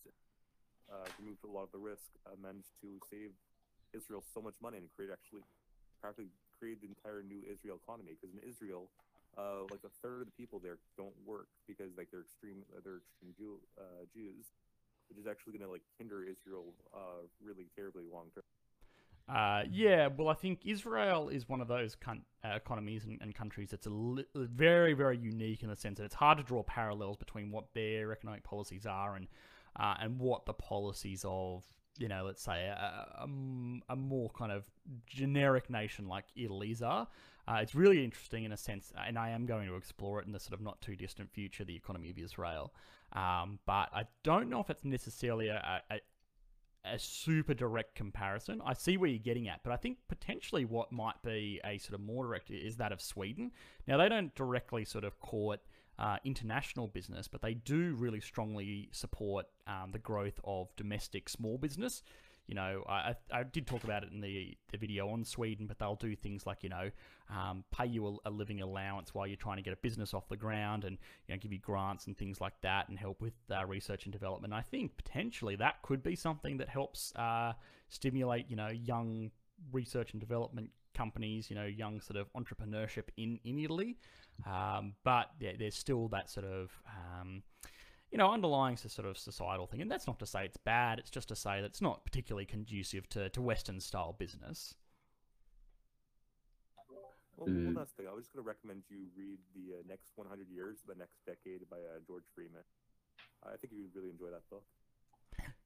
[0.87, 3.33] uh, removed a lot of the risk, uh, managed to save
[3.93, 5.41] Israel so much money and create actually
[5.99, 8.13] practically create the entire new Israel economy.
[8.13, 8.87] Because in Israel,
[9.37, 12.79] uh, like a third of the people there don't work because like they're extreme uh,
[12.83, 14.51] they're extreme Jew, uh, Jews,
[15.09, 18.43] which is actually going to like hinder Israel uh, really terribly long term.
[19.27, 23.33] Uh, yeah, well, I think Israel is one of those con- uh, economies and, and
[23.33, 26.61] countries that's a li- very, very unique in the sense that it's hard to draw
[26.61, 29.27] parallels between what their economic policies are and
[29.77, 31.63] uh, and what the policies of
[31.97, 33.25] you know, let's say a
[33.89, 34.63] a more kind of
[35.07, 37.07] generic nation like Italy's are.
[37.47, 40.31] Uh, it's really interesting in a sense, and I am going to explore it in
[40.31, 42.73] the sort of not too distant future, the economy of Israel.
[43.13, 45.99] Um, but I don't know if it's necessarily a, a,
[46.85, 48.61] a super direct comparison.
[48.65, 51.93] I see where you're getting at, but I think potentially what might be a sort
[51.93, 53.51] of more direct is that of Sweden.
[53.87, 55.61] Now, they don't directly sort of court
[55.97, 61.57] uh, international business, but they do really strongly support um, the growth of domestic small
[61.57, 62.03] business.
[62.47, 65.79] You know, I, I did talk about it in the, the video on Sweden, but
[65.79, 66.91] they'll do things like, you know,
[67.29, 70.29] um, pay you a, a living allowance while you're trying to get a business off
[70.29, 73.33] the ground and, you know, give you grants and things like that and help with
[73.49, 74.53] uh, research and development.
[74.53, 77.53] I think potentially that could be something that helps uh,
[77.89, 79.31] stimulate, you know, young
[79.71, 83.97] research and development companies, you know, young sort of entrepreneurship in, in Italy.
[84.45, 87.41] Um, but yeah, there's still that sort of, um,
[88.15, 89.81] you know, underlying sort of societal thing.
[89.81, 92.45] And that's not to say it's bad, it's just to say that it's not particularly
[92.45, 94.73] conducive to, to Western style business.
[97.35, 98.07] Well, one last thing.
[98.09, 101.25] I was just going to recommend you read the uh, Next 100 Years, The Next
[101.25, 102.61] Decade by uh, George Friedman.
[103.43, 104.63] I think you'd really enjoy that book.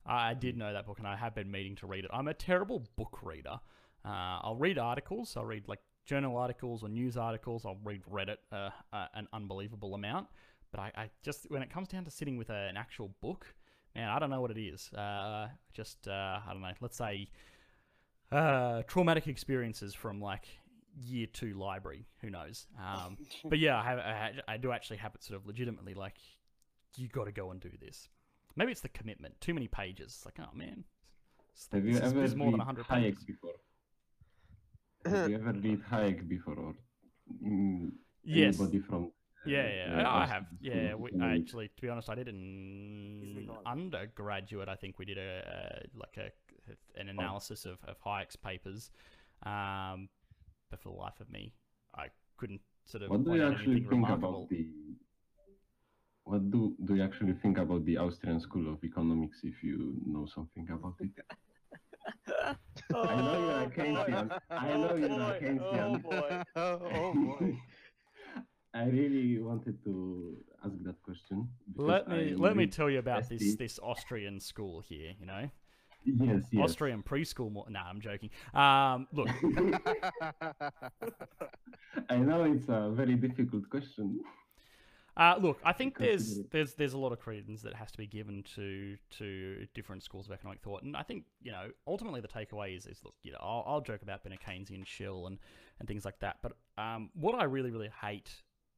[0.07, 2.09] I did know that book, and I have been meaning to read it.
[2.11, 3.59] I'm a terrible book reader.
[4.03, 5.37] Uh, I'll read articles.
[5.37, 7.63] I'll read like journal articles or news articles.
[7.63, 10.25] I'll read Reddit uh, uh, an unbelievable amount.
[10.71, 13.45] But I, I just when it comes down to sitting with a, an actual book,
[13.95, 14.91] man, I don't know what it is.
[14.93, 16.71] Uh, just uh, I don't know.
[16.79, 17.29] Let's say
[18.31, 20.45] uh, traumatic experiences from like
[20.95, 22.05] year two library.
[22.21, 22.67] Who knows?
[22.79, 26.17] Um, but yeah, I, have, I, I do actually have it sort of legitimately like
[26.95, 28.07] you got to go and do this.
[28.55, 29.39] Maybe it's the commitment.
[29.41, 30.07] Too many pages.
[30.17, 30.83] It's like, oh man,
[31.53, 33.23] it's- Have you this is, ever this is more than read 100 Hayek pages.
[33.23, 33.51] before?
[35.05, 36.73] Have you ever read Hayek before, or
[37.43, 37.91] mm,
[38.23, 38.59] Yes.
[38.59, 39.11] anybody from?
[39.45, 40.45] Yeah, yeah, I I have.
[40.59, 44.67] Yeah, we, I actually, to be honest, I did in undergraduate.
[44.67, 48.91] I think we did a, a like a an analysis of, of Hayek's papers.
[49.43, 50.09] Um,
[50.69, 51.53] but for the life of me,
[51.95, 54.29] I couldn't sort of What do you actually think remarkable.
[54.29, 54.67] about the?
[56.25, 59.39] What do do you actually think about the Austrian School of Economics?
[59.43, 61.09] If you know something about it.
[62.93, 64.39] I know you're a Keynesian.
[64.49, 66.03] I know you're a Keynesian.
[66.03, 66.43] boy.
[66.55, 67.57] Oh boy.
[68.73, 71.49] I really wanted to ask that question.
[71.75, 75.13] Let me I let me tell you about this this Austrian school here.
[75.19, 75.49] You know.
[76.05, 76.63] Yes, yes.
[76.63, 77.51] Austrian preschool.
[77.51, 78.29] Mo- nah, I'm joking.
[78.53, 79.27] Um, look,
[82.09, 84.21] I know it's a very difficult question.
[85.17, 88.07] Uh, look, I think there's there's there's a lot of credence that has to be
[88.07, 92.29] given to to different schools of economic thought, and I think you know ultimately the
[92.29, 95.37] takeaway is is look, you know I'll, I'll joke about being a Keynesian shill and
[95.79, 98.31] and things like that, but um, what I really really hate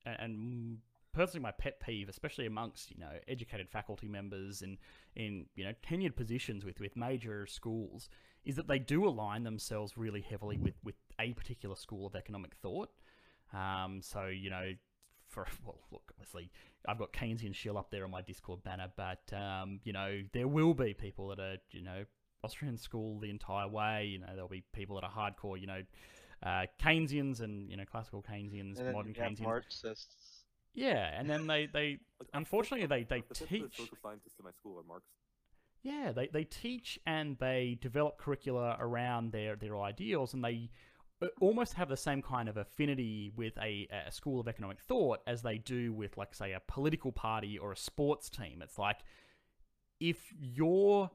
[0.05, 0.77] and,
[1.13, 4.77] personally my pet peeve, especially amongst you know educated faculty members and
[5.15, 8.09] in you know tenured positions with with major schools,
[8.45, 12.55] is that they do align themselves really heavily with with a particular school of economic
[12.61, 12.89] thought.
[13.53, 14.73] Um, so you know,
[15.27, 16.51] for well, look, obviously,
[16.87, 20.47] I've got Keynesian shill up there on my Discord banner, but um, you know, there
[20.47, 22.05] will be people that are you know
[22.43, 24.05] Austrian school the entire way.
[24.05, 25.81] You know, there'll be people that are hardcore, you know,
[26.43, 29.41] uh, Keynesians and you know classical Keynesians, And then modern you have Keynesians.
[29.41, 30.43] Marxists.
[30.73, 31.99] Yeah, and then they they
[32.33, 33.61] unfortunately they they The fifth of teach.
[33.77, 35.05] the social scientists in my school are Marx.
[35.83, 40.69] Yeah, they, they teach and they develop curricula around their, their ideals, and they
[41.23, 45.21] uh, almost have the same kind of affinity with a, a school of economic thought
[45.25, 48.61] as they do with, like, say, a political party or a sports team.
[48.61, 48.99] It's like
[49.99, 51.09] if your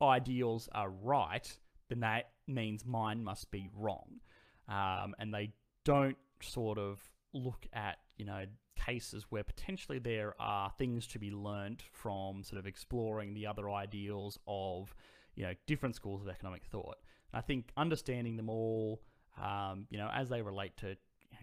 [0.00, 1.56] ideals are right,
[1.88, 4.20] then that means mine must be wrong.
[4.72, 5.52] Um, and they
[5.84, 7.00] don't sort of
[7.34, 8.44] look at, you know,
[8.76, 13.70] cases where potentially there are things to be learnt from sort of exploring the other
[13.70, 14.94] ideals of,
[15.34, 16.96] you know, different schools of economic thought.
[17.32, 19.02] And I think understanding them all,
[19.40, 20.96] um, you know, as they relate to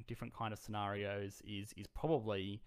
[0.07, 2.61] different kind of scenarios is is probably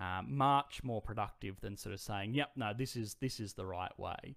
[0.00, 3.66] um, much more productive than sort of saying, "Yep, no, this is this is the
[3.66, 4.36] right way."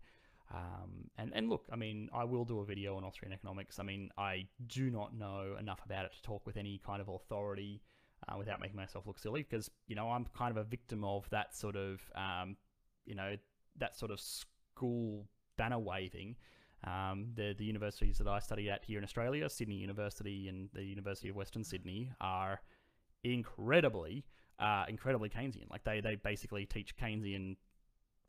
[0.53, 3.79] Um, and and look, I mean, I will do a video on Austrian economics.
[3.79, 7.07] I mean, I do not know enough about it to talk with any kind of
[7.07, 7.81] authority
[8.27, 11.29] uh, without making myself look silly, because you know I'm kind of a victim of
[11.29, 12.57] that sort of um,
[13.05, 13.35] you know
[13.77, 15.25] that sort of school
[15.57, 16.35] banner waving.
[16.85, 20.83] Um, the the universities that I study at here in Australia, Sydney University and the
[20.83, 22.59] University of Western Sydney, are
[23.23, 24.25] incredibly
[24.59, 25.69] uh, incredibly Keynesian.
[25.69, 27.55] Like they they basically teach Keynesian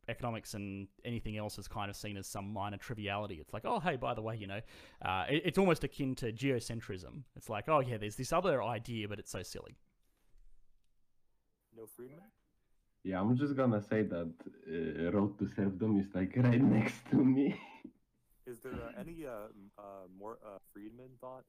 [0.07, 3.35] economics and anything else is kind of seen as some minor triviality.
[3.35, 4.59] It's like, oh, hey, by the way, you know,
[5.03, 7.23] uh, it, it's almost akin to geocentrism.
[7.35, 9.75] It's like, oh, yeah, there's this other idea, but it's so silly.
[11.75, 12.19] No Friedman?
[13.03, 14.31] Yeah, I'm just gonna say that
[14.67, 17.59] uh, Road to Serfdom is like right next to me.
[18.45, 19.81] Is there uh, any uh, uh,
[20.17, 21.43] more uh, Friedman thought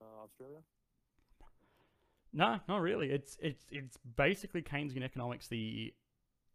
[0.00, 0.60] in uh, Australia?
[2.32, 3.10] No, not really.
[3.10, 5.94] It's it's it's basically Keynesian economics the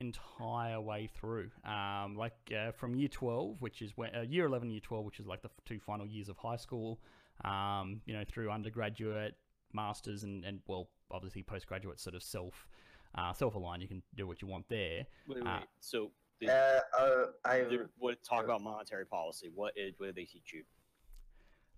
[0.09, 1.49] entire way through.
[1.65, 5.19] Um, like uh, from year twelve, which is where uh, year eleven, year twelve, which
[5.19, 6.99] is like the two final years of high school.
[7.45, 9.35] Um, you know, through undergraduate,
[9.73, 12.67] masters, and and well, obviously postgraduate sort of self
[13.15, 13.81] uh, self aligned.
[13.81, 15.05] You can do what you want there.
[15.27, 15.59] Wait, wait, Uh.
[15.79, 19.49] So, the, Uh, uh, I there- what talk about monetary policy?
[19.53, 20.63] What is what do they teach you?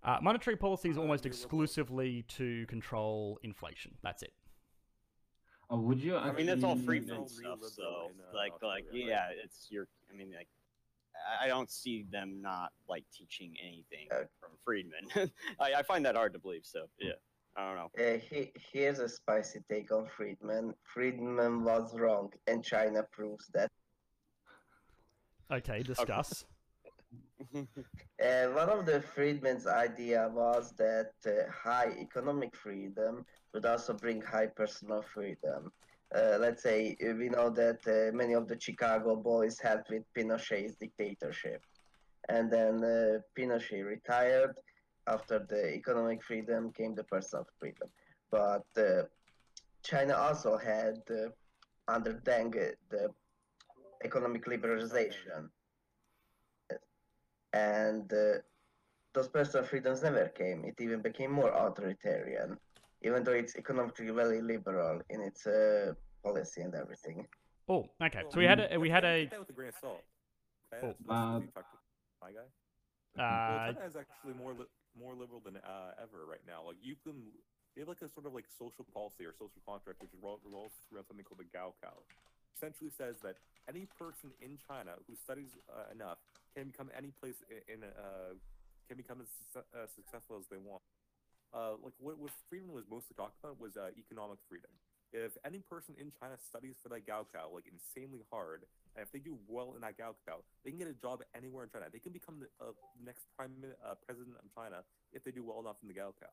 [0.04, 3.96] Uh, monetary policy is almost exclusively to control inflation.
[4.02, 4.34] That's it.
[5.72, 9.08] Uh, would you I mean, that's all Friedman Friedman all stuff, so like, like, Australia,
[9.08, 9.88] yeah, it's your.
[10.12, 10.48] I mean, like,
[11.40, 15.08] I- I don't see them not like teaching anything Uh, from Friedman.
[15.60, 16.66] I, I find that hard to believe.
[16.66, 17.14] So, yeah,
[17.56, 18.04] I don't know.
[18.06, 20.74] Uh, he, here's a spicy take on Friedman.
[20.94, 23.70] Friedman was wrong, and China proves that.
[25.52, 26.46] Okay, discuss.
[28.21, 34.21] Uh, one of the Friedman's idea was that uh, high economic freedom would also bring
[34.21, 35.71] high personal freedom.
[36.15, 40.04] Uh, let's say uh, we know that uh, many of the Chicago boys helped with
[40.15, 41.63] Pinochet's dictatorship,
[42.30, 44.54] and then uh, Pinochet retired.
[45.08, 47.89] After the economic freedom came the personal freedom,
[48.30, 48.67] but
[49.84, 51.01] China also had
[51.88, 52.54] under Deng
[52.91, 53.10] the
[54.04, 55.49] economic liberalization
[57.54, 58.40] and uh,
[59.14, 60.64] those personal freedoms never came.
[60.66, 62.58] It even became more authoritarian,
[63.02, 67.28] even though it's economically very liberal in its uh, policy and everything.
[67.68, 68.22] Oh, okay.
[68.32, 70.04] So we had a we had a take that with a grain of salt.
[70.04, 71.78] Oh, that's- that's uh, talked to
[72.22, 72.48] my guy.
[73.16, 76.64] well, uh, China is actually more li- more liberal than uh, ever right now.
[76.68, 77.32] Like you can,
[77.76, 80.76] they have like a sort of like social policy or social contract, which revol- revolves
[80.94, 82.04] around something called the Gaokao.
[82.56, 83.36] Essentially says that
[83.68, 86.20] any person in China who studies uh, enough
[86.56, 88.34] can become any place i- in uh,
[88.88, 90.82] can become as uh, successful as they want.
[91.54, 94.72] Uh, like what, what Friedman was mostly talking about was uh, economic freedom.
[95.12, 98.64] If any person in China studies for that Gaokao like insanely hard,
[98.96, 101.70] and if they do well in that Gaokao, they can get a job anywhere in
[101.70, 101.88] China.
[101.92, 102.72] They can become the uh,
[103.04, 103.52] next prime
[103.84, 106.32] uh, president of China if they do well enough in the Gaokao.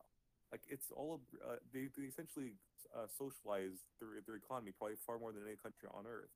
[0.52, 2.54] Like it's all uh, they, they essentially
[2.94, 6.30] uh, socialize their their economy probably far more than any country on earth,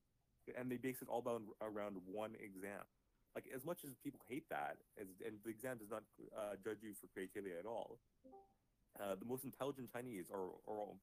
[0.59, 2.83] and they base it all around around one exam.
[3.35, 6.05] Like as much as people hate that, as, and the exam does not
[6.37, 7.97] uh, judge you for creativity at all.
[9.01, 11.01] Uh, the most intelligent Chinese are, are all,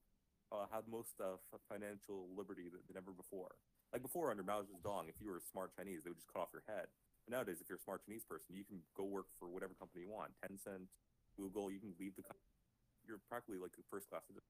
[0.54, 3.58] uh, have the most uh, f- financial liberty than, than ever before.
[3.90, 6.46] Like before under Mao Zedong, if you were a smart Chinese, they would just cut
[6.46, 6.86] off your head.
[7.26, 10.06] But nowadays, if you're a smart Chinese person, you can go work for whatever company
[10.06, 10.30] you want.
[10.46, 10.86] Tencent,
[11.34, 12.46] Google, you can leave the company.
[13.10, 14.46] You're practically like a first class citizen.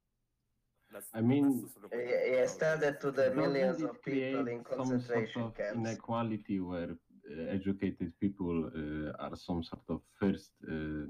[0.92, 4.04] That's, I mean, that's sort of yeah, yeah, how it started to the millions of
[4.04, 5.78] people in create some sort concentration of camps.
[5.80, 6.92] inequality where
[7.38, 11.06] educated people uh, are some sort of first uh,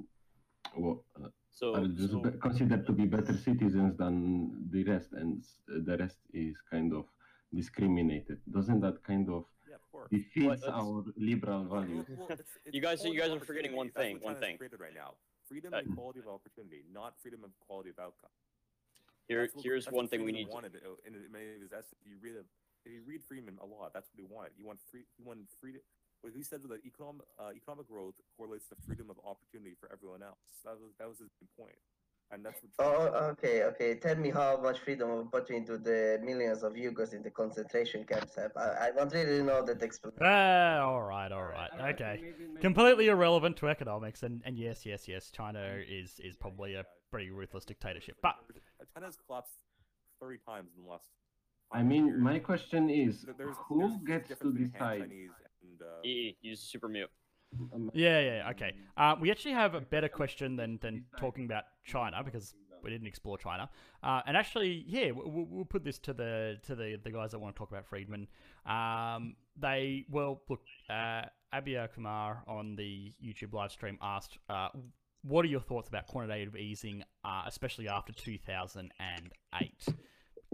[0.75, 5.39] wo- uh, So, are just so considered to be better citizens than the rest, and
[5.43, 7.05] s- the rest is kind of
[7.53, 8.39] discriminated.
[8.51, 12.05] Doesn't that kind of Yeah, of defeats let's- our liberal values?
[12.09, 14.57] well, well, it's- it's You guys- you guys are forgetting one thing, one thing.
[14.57, 15.15] created right now.
[15.49, 18.31] Freedom Uh, and equality of opportunity, not freedom and quality of outcome.
[19.27, 20.53] here, That's what- here's that's one thing we Friedman need.
[20.53, 21.93] Wanted uh, in many of his essays.
[22.01, 22.45] If you read it,
[22.85, 24.53] if you read Friedman a lot, that's what he wanted.
[24.57, 25.05] He wanted free.
[25.17, 25.81] He wanted freedom.
[26.21, 30.21] What he said that economic uh, economic growth correlates to freedom of opportunity for everyone
[30.21, 30.37] else.
[30.65, 31.77] That was that was his main point,
[32.31, 32.71] and that's what.
[32.85, 33.95] Oh, okay, okay.
[33.95, 38.03] Tell me how much freedom of opportunity do the millions of Uyghurs in the concentration
[38.03, 38.51] camps have?
[38.57, 40.19] I, I want really know that explanation.
[40.21, 42.11] ah, all right, all right, I- I okay.
[42.19, 46.35] think maybe- maybe- Completely irrelevant to economics, and, and yes, yes, yes, China is is
[46.35, 48.17] probably a pretty ruthless dictatorship.
[48.21, 48.35] But
[48.93, 49.53] China's collapsed
[50.19, 51.07] thirty times in the last.
[51.71, 54.99] I mean, my question is, there's, who there's gets to difference between Han decide?
[55.09, 55.29] Chinese
[55.69, 57.09] and, uh, EE, use super mute.
[57.73, 58.73] Um, Yeah, yeah, okay.
[58.97, 62.53] Uh, we actually have a better question than, than talking about China because
[62.83, 63.69] we didn't explore China.
[64.03, 67.39] Uh, and actually, yeah, we'll, we'll put this to the to the, the guys that
[67.39, 68.27] want to talk about Friedman.
[68.65, 74.69] Um, they well, look, uh, Abia Kumar on the YouTube live stream asked, uh,
[75.23, 79.87] "What are your thoughts about quantitative easing, uh, especially after 2008?"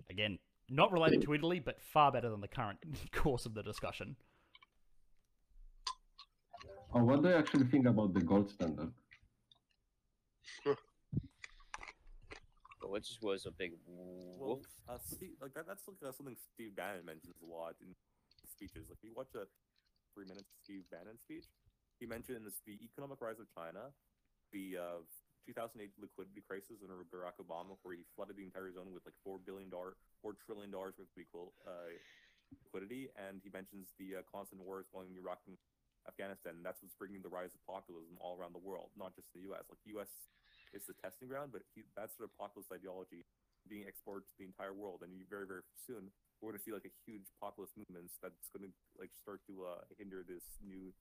[0.09, 0.39] Again,
[0.69, 2.79] not related to Italy, but far better than the current
[3.11, 4.15] course of the discussion.
[6.95, 8.91] Oh, what do you actually think about the gold standard?
[12.85, 13.73] Which was a big
[14.37, 14.65] Well, whoop.
[14.87, 17.91] uh, Steve, like that, that's like uh, something Steve Bannon mentions a lot in
[18.47, 18.87] speeches.
[18.87, 19.49] Like, if you watch a
[20.13, 21.45] three minutes Steve Bannon speech,
[21.99, 23.89] he mentions the economic rise of China,
[24.53, 25.01] the uh,
[25.49, 29.41] 2008 liquidity crisis under Barack Obama, where he flooded the entire zone with like four
[29.43, 31.91] billion dollar, four trillion dollars worth of equal uh,
[32.63, 35.57] liquidity, and he mentions the uh, constant wars going in Iraq and
[36.07, 36.61] Afghanistan.
[36.61, 39.41] And That's what's bringing the rise of populism all around the world, not just the
[39.51, 39.65] U.S.
[39.69, 40.09] Like the U.S.
[40.73, 43.25] is the testing ground, but he, that sort of populist ideology
[43.65, 46.73] being exported to the entire world, and you very very soon we're going to see
[46.75, 50.93] like a huge populist movements that's going to like start to uh, hinder this new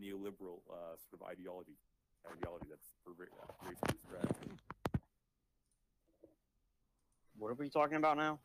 [0.00, 1.76] neoliberal uh, sort of ideology
[2.26, 3.30] ideology that's ra-
[3.62, 4.26] uh.
[7.38, 8.38] What are we talking about now?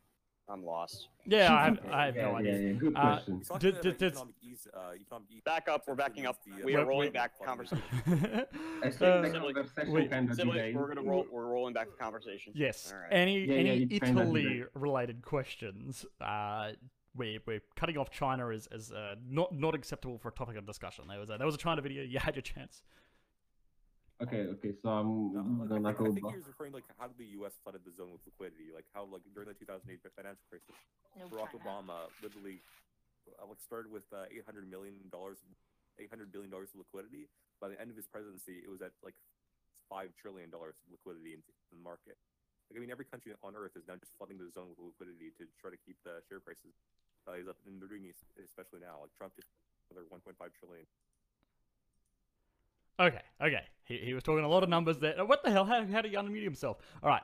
[0.48, 1.08] I'm lost.
[1.26, 2.60] Yeah, I have, I have Yeah, no yeah, idea.
[2.60, 3.38] yeah, good Uh, question.
[3.42, 5.84] It's not d- d- economic ease, uh, economic ease Back up.
[5.88, 6.38] We're backing up.
[6.44, 7.82] the, uh, We are rolling back the conversation.
[8.84, 11.26] I think Uh, the wait, kind of Sibley, we're gonna roll.
[11.32, 12.54] We're rolling back the conversation.
[12.56, 12.92] Yes.
[12.94, 13.08] All right.
[13.12, 16.06] Any Yeah, yeah, any it's Italy related questions?
[16.22, 16.74] Uh,
[17.16, 20.66] we we're cutting off China as as uh, not not acceptable for a topic of
[20.68, 21.06] discussion.
[21.08, 22.04] There was a there was a China video.
[22.04, 22.84] You had your chance.
[24.24, 26.32] Okay, okay, so I'm No, I gonna think, I think back.
[26.32, 27.60] he was referring to, like how the U.S.
[27.60, 30.72] flooded the zone with liquidity, like how like during the 2008 financial crisis,
[31.20, 31.60] No Barack China.
[31.60, 32.64] Obama literally
[33.28, 35.44] uh, like started with uh, 800 million dollars,
[36.00, 37.28] 800 billion dollars of liquidity.
[37.60, 39.20] By the end of his presidency, it was at like
[39.92, 41.44] five trillion dollars of liquidity in
[41.76, 42.16] the market.
[42.72, 45.36] Like I mean, every country on earth is now just flooding the zone with liquidity
[45.44, 46.72] to try to keep the share prices
[47.28, 49.04] values up, and they're doing it especially now.
[49.04, 49.52] Like Trump just
[49.92, 50.88] another 1.5 trillion.
[53.00, 53.62] Okay, okay.
[53.84, 55.24] He, he was talking a lot of numbers there.
[55.26, 55.66] What the hell?
[55.66, 56.78] How, how did he unmute himself?
[57.04, 57.24] All right.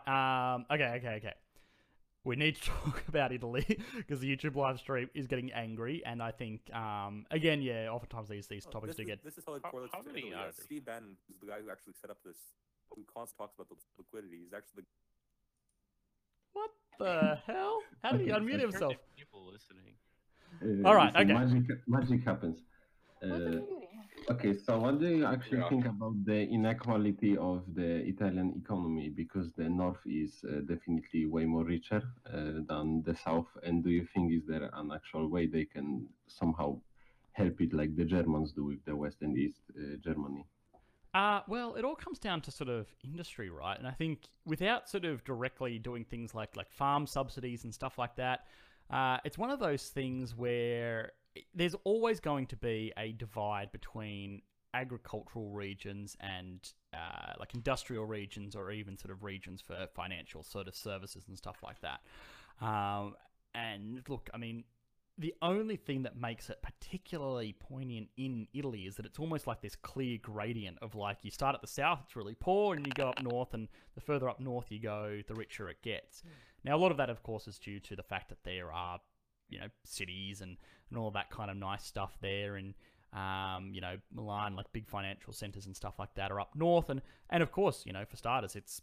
[0.55, 0.65] Um.
[0.71, 0.93] Okay.
[0.97, 1.15] Okay.
[1.17, 1.33] Okay.
[2.23, 3.65] We need to talk about Italy
[3.97, 8.29] because the YouTube live stream is getting angry, and I think, um, again, yeah, oftentimes
[8.29, 9.23] these these Oh, topics do is, get.
[9.23, 10.35] this is how it How- correlates how to many Italy.
[10.35, 10.51] are Uh.
[10.51, 12.37] Steve Bannon, who's the guy who actually set up this,
[12.95, 14.87] who constantly talks about the liquidity, he's actually the
[16.53, 17.79] What the hell?
[18.03, 18.93] How did he unmute himself?
[19.17, 20.85] People listening.
[20.85, 21.45] All right, listen, okay.
[21.45, 22.59] Magic, magic happens.
[23.27, 25.69] What's Uh, okay, so what do you actually Yeah.
[25.69, 29.09] think about the inequality of the Italian economy?
[29.09, 33.47] Because the north is uh, definitely way more richer uh, than the south.
[33.63, 36.81] And do you think is there an actual way they can somehow
[37.33, 40.45] help it like the Germans do with the west and east uh, Germany?
[41.13, 43.77] Uh, well, it all comes down to sort of industry, right?
[43.77, 47.97] And I think without sort of directly doing things like like farm subsidies and stuff
[47.97, 48.45] like that,
[48.89, 51.20] uh, it's one of those things where i-
[51.53, 54.41] there's always going to be a divide between
[54.73, 60.67] agricultural regions and uh, like industrial regions or even sort of regions for financial sort
[60.67, 62.01] of services and stuff like that.
[62.65, 63.15] Um,
[63.53, 64.63] and look, I mean,
[65.17, 69.61] the only thing that makes it particularly poignant in Italy is that it's almost like
[69.61, 72.93] this clear gradient of like you start at the south, it's really poor, and you
[72.93, 76.23] go up north, and the further up north you go, the richer it gets.
[76.63, 78.99] Now, a lot of that, of course, is due to the fact that there are,
[79.51, 80.57] you know, cities and,
[80.89, 82.73] and all that kind of nice stuff there, and
[83.13, 86.89] um, you know, Milan, like big financial centers and stuff like that, are up north,
[86.89, 88.81] and and of course, you know, for starters, it's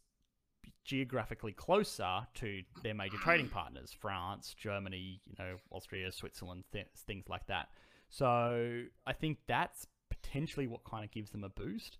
[0.85, 7.29] geographically closer to their major trading partners France, Germany, you know, Austria, Switzerland, th- things
[7.29, 7.69] like that.
[8.11, 11.99] So I think that's potentially what kind of gives them a boost.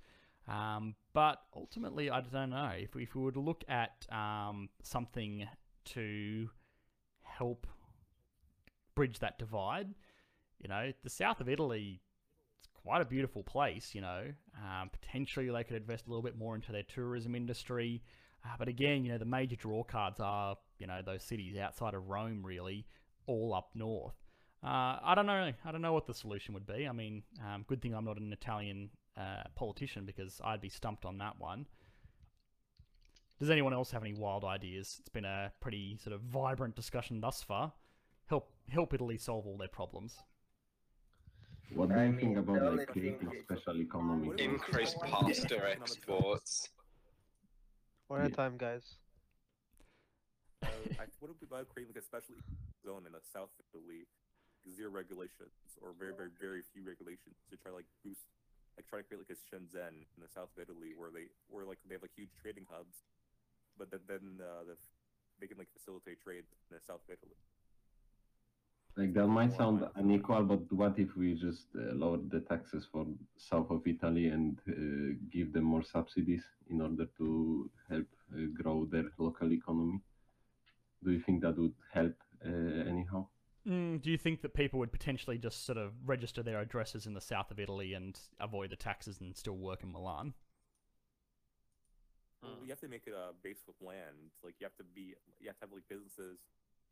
[0.49, 2.73] Um, but ultimately, I don't know.
[2.75, 5.47] If we, if we were to look at um, something
[5.87, 6.49] to
[7.23, 7.67] help
[8.99, 9.95] bridge that divide,
[10.59, 12.01] you know, the south of Italy
[12.59, 14.25] it's quite a beautiful place, you know.
[14.57, 18.03] Um, potentially, they could invest a little bit more into their tourism industry.
[18.45, 21.95] Uh, but again, you know, the major draw cards are, you know, those cities outside
[21.95, 22.87] of Rome, really,
[23.27, 24.17] all up north.
[24.65, 25.53] Uh, I don't know.
[25.65, 26.89] I don't know what the solution would be.
[26.89, 31.05] I mean, um, good thing I'm not an Italian uh, politician because I'd be stumped
[31.05, 31.67] on that one.
[33.39, 34.97] Does anyone else have any wild ideas?
[34.99, 37.73] It's been a pretty sort of vibrant discussion thus far.
[38.29, 40.17] Help help Italy solve all their problems.
[41.73, 44.33] What do I you mean, think about the like creating thing- special economy?
[44.39, 46.69] Increase pasta exports.
[48.09, 48.37] One at a Yeah.
[48.37, 48.85] time, guys.
[50.63, 50.69] Uh,
[51.01, 52.35] I, what if we about creating like a special
[52.85, 54.05] zone in the south of Italy,
[54.69, 58.25] zero regulations or very, very, very few regulations to try like boost,
[58.77, 61.65] like try to create like a Shenzhen in the south of Italy where they, where
[61.65, 63.05] like they have like huge trading hubs,
[63.79, 64.77] but then then uh, the,
[65.41, 67.37] they can like facilitate trade in the south of Italy.
[68.99, 73.07] Like that might sound unequal, but what if we just uh, lower the taxes for
[73.37, 78.87] south of Italy and uh, give them more subsidies in order to help uh, grow
[78.91, 80.01] their local economy?
[81.05, 83.29] Do you think that would help uh, anyhow?
[83.69, 87.15] Mm, do you think that people would potentially just sort of register their addresses in
[87.15, 90.35] the south of Italy and avoid the taxes and still work in Milan?
[92.43, 94.33] Well, you have to make it uh, based with land.
[94.43, 96.39] Like you have to be, you have to have like businesses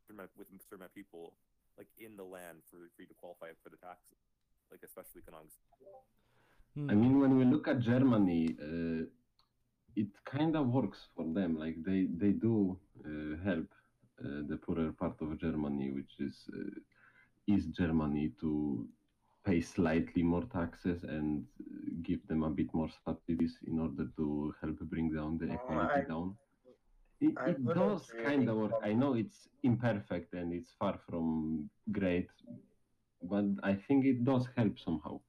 [0.07, 1.33] with a certain amount of people
[1.77, 4.17] like in the land for, for you to qualify for the taxes,
[4.71, 5.55] like especially economics.
[6.89, 9.05] I mean, when we look at Germany, uh,
[9.95, 11.57] it kind of works for them.
[11.57, 13.67] Like they they do uh, help
[14.23, 16.79] uh, the poorer part of Germany, which is uh,
[17.47, 18.87] East Germany, to
[19.45, 21.45] pay slightly more taxes and
[22.03, 26.09] give them a bit more subsidies in order to help bring down the equality I-
[26.09, 26.35] down.
[27.19, 28.73] It, it does kind of work.
[28.83, 32.29] I know it's imperfect and it's far from great,
[33.23, 35.19] but I think it does help somehow.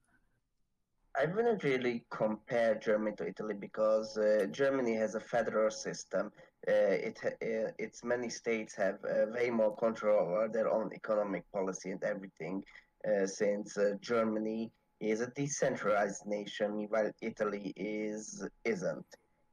[1.20, 6.30] I wouldn't really compare Germany to Italy because uh, Germany has a federal system.
[6.68, 6.72] Uh,
[7.09, 11.91] it uh, its many states have uh, way more control over their own economic policy
[11.91, 12.62] and everything.
[13.09, 14.70] Uh, since uh, Germany
[15.01, 19.07] is a decentralized nation, while Italy is isn't.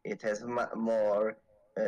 [0.03, 1.37] It has m- more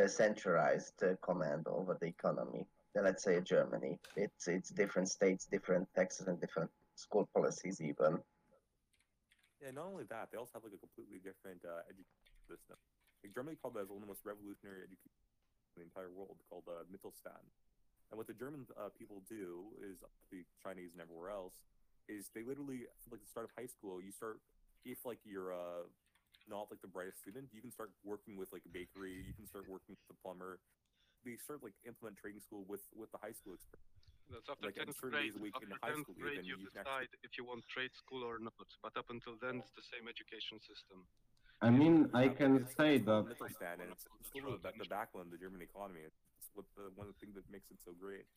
[0.08, 2.66] centralized uh, command over the economy
[3.02, 3.98] let's say Germany.
[4.16, 8.18] It's it's different states, different taxes, and different school policies even.
[9.62, 12.78] Yeah, not only that, they also have like a completely different uh, education system.
[13.22, 15.18] Like Germany probably has one of the most revolutionary education
[15.74, 17.42] in the entire world, called uh, Mittelstand.
[18.10, 21.58] And what the German uh, people do is the Chinese and everywhere else
[22.08, 24.38] is they literally like the start of high school, you start
[24.86, 25.84] if like you're uh,
[26.48, 29.46] not like the brightest student, you can start working with like a bakery, you can
[29.46, 30.58] start working with the plumber.
[31.24, 33.84] They start like implement trading school with with the high school experience.
[34.32, 35.16] That's after Like, at 10th grade.
[35.16, 37.24] days a week in After high 10th school, grade, even you you can actually- decide
[37.24, 38.68] if you want trade school or not.
[38.84, 41.04] But up until then, it's the same education system.
[41.64, 45.22] I mean, I can it's- say that Mittelstand, and it's, it's still the, the backbone
[45.28, 46.02] of the German economy.
[46.06, 48.28] It's what the, one of the things that makes it so great.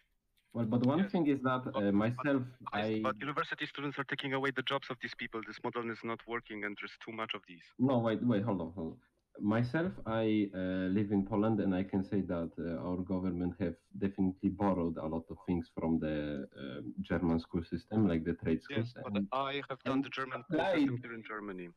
[0.53, 2.43] Well, but one thing is that uh, myself,
[2.73, 5.39] I But university students are taking away the jobs of these people.
[5.47, 7.63] This model is not working, and there's too much of these.
[7.79, 8.97] no wait wait hold on hold on.
[9.39, 13.75] Myself, I uh, live in Poland, and I can say that uh, our government have
[13.97, 18.61] definitely borrowed a lot of things from the uh, German school system, like the trade
[18.61, 18.91] schools.
[18.93, 21.69] Yes, but and, I have done the German school applied- system here in Germany.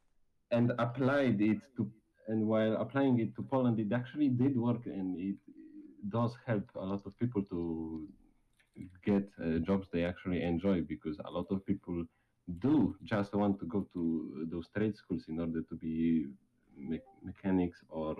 [0.51, 1.83] and applied it to.
[2.27, 5.37] And while applying it to Poland, it actually did work, and it
[6.09, 7.59] does help a lot of people to
[9.05, 12.05] get uh, jobs they actually enjoy because a lot of people
[12.61, 16.27] do just want to go to those trade schools in order to be
[16.77, 18.16] me- mechanics or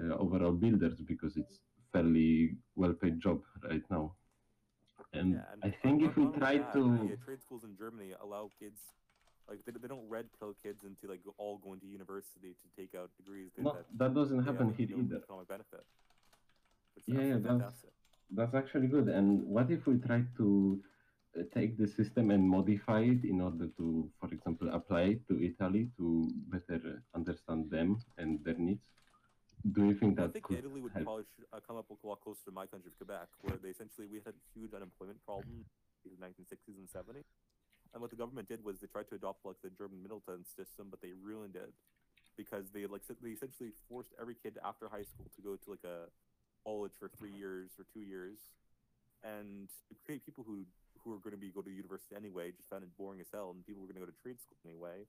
[0.00, 1.60] uh, overall builders because it's
[1.92, 4.12] fairly well paid job right now
[5.12, 8.12] and Yeah, and i think if we try that, to the trade schools in Germany
[8.22, 8.80] allow kids,
[9.48, 12.94] like they, they don't red pill kids into like all going to university to take
[12.94, 13.50] out degrees.
[13.56, 15.84] They, no, that doesn't happen here no either Economic benefit.
[16.96, 17.84] Is yeah, yeah that's.
[18.36, 20.80] That's actually good and what if we try to
[21.38, 25.34] uh, take the system and modify it in order to for example apply it to
[25.42, 28.82] italy to better understand them and their needs
[29.72, 31.04] do you think that I think could Italy would help?
[31.04, 33.70] probably sh- uh, come up a lot closer to my country of Quebec, where they
[33.70, 35.64] essentially we had a huge unemployment problem
[36.04, 37.24] in the 1960s and 70s.
[37.94, 40.92] And what the government did was they tried to adopt like the German Mittelstand system,
[40.92, 41.72] but they ruined it
[42.36, 45.86] because they like they essentially forced every kid after high school to go to like
[45.86, 46.12] a
[46.64, 48.38] college for three years or two years,
[49.22, 50.64] and to create people who
[51.04, 53.50] who are going to be go to university anyway just found it boring as hell,
[53.52, 55.04] and people were going to go to trade school anyway.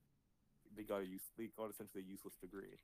[0.75, 2.75] They got a use they got essentially a useless degree.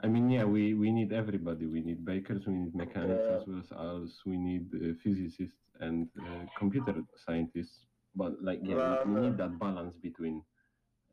[0.00, 1.66] I mean, yeah, we, we need everybody.
[1.66, 3.36] We need bakers, we need mechanics Yeah.
[3.36, 4.10] as well as us.
[4.24, 6.94] We need uh, physicists and uh, computer
[7.26, 7.80] scientists.
[8.14, 10.42] But like, yeah, we, we need that balance between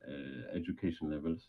[0.07, 1.41] uh, education levels.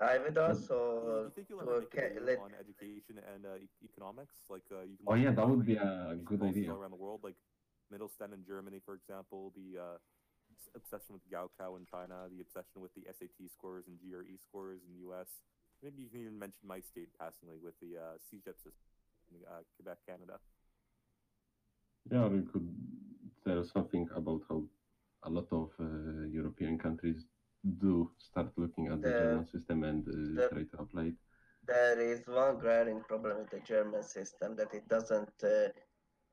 [0.00, 3.46] I would But- Do also you think you'll to ever a let on education and
[3.46, 4.34] uh, e- economics?
[4.50, 6.72] Like, uh, you can Oh yeah, that would be a good idea.
[6.72, 7.36] around the world, like
[7.92, 9.98] Mittelstand in Germany, for example, the uh,
[10.58, 14.80] s- obsession with Gaokao in China, the obsession with the SAT scores and GRE scores
[14.82, 15.28] in the U.S.
[15.82, 18.88] Maybe you can even mention my state passingly with the uh, CEGEP system
[19.30, 20.40] in uh, Quebec, Canada.
[22.10, 22.68] Yeah, we could
[23.46, 24.64] tell something about how
[25.22, 27.26] a lot of uh, European countries
[27.64, 31.14] do start looking at the, The- German system and uh, the- try to apply it.
[31.66, 35.68] there is one glaring problem with the German system that it doesn't uh,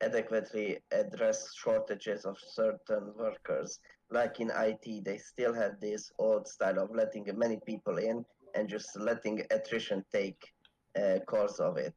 [0.01, 3.79] adequately address shortages of certain workers.
[4.11, 8.25] Like in IT, they still have this old style of letting many people in
[8.55, 10.41] and just letting attrition take
[10.99, 11.93] uh, course of it.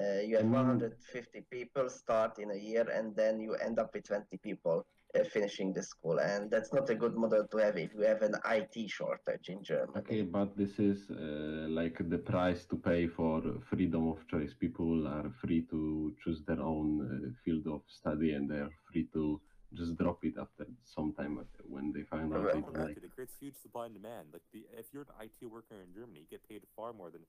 [0.00, 3.90] Uh, you have I 150 people start in a year, and then you end up
[3.94, 4.84] with 20 people
[5.20, 8.34] finishing the school, and that's not a good model to have if you have an
[8.46, 9.98] IT shortage in Germany.
[9.98, 14.54] Okay, but this is uh, like the price to pay for freedom of choice.
[14.58, 19.40] People are free to choose their own uh, field of study, and they're free to
[19.74, 22.54] just drop it after some time uh, when they find out Right.
[22.54, 22.94] they Not don't only like.
[22.96, 24.28] that, it creates huge supply and demand.
[24.32, 27.22] Like, the, if you're an IT worker in Germany, you get paid far more than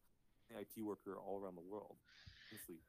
[0.56, 1.96] an IT worker all around the world.
[2.52, 2.80] Honestly.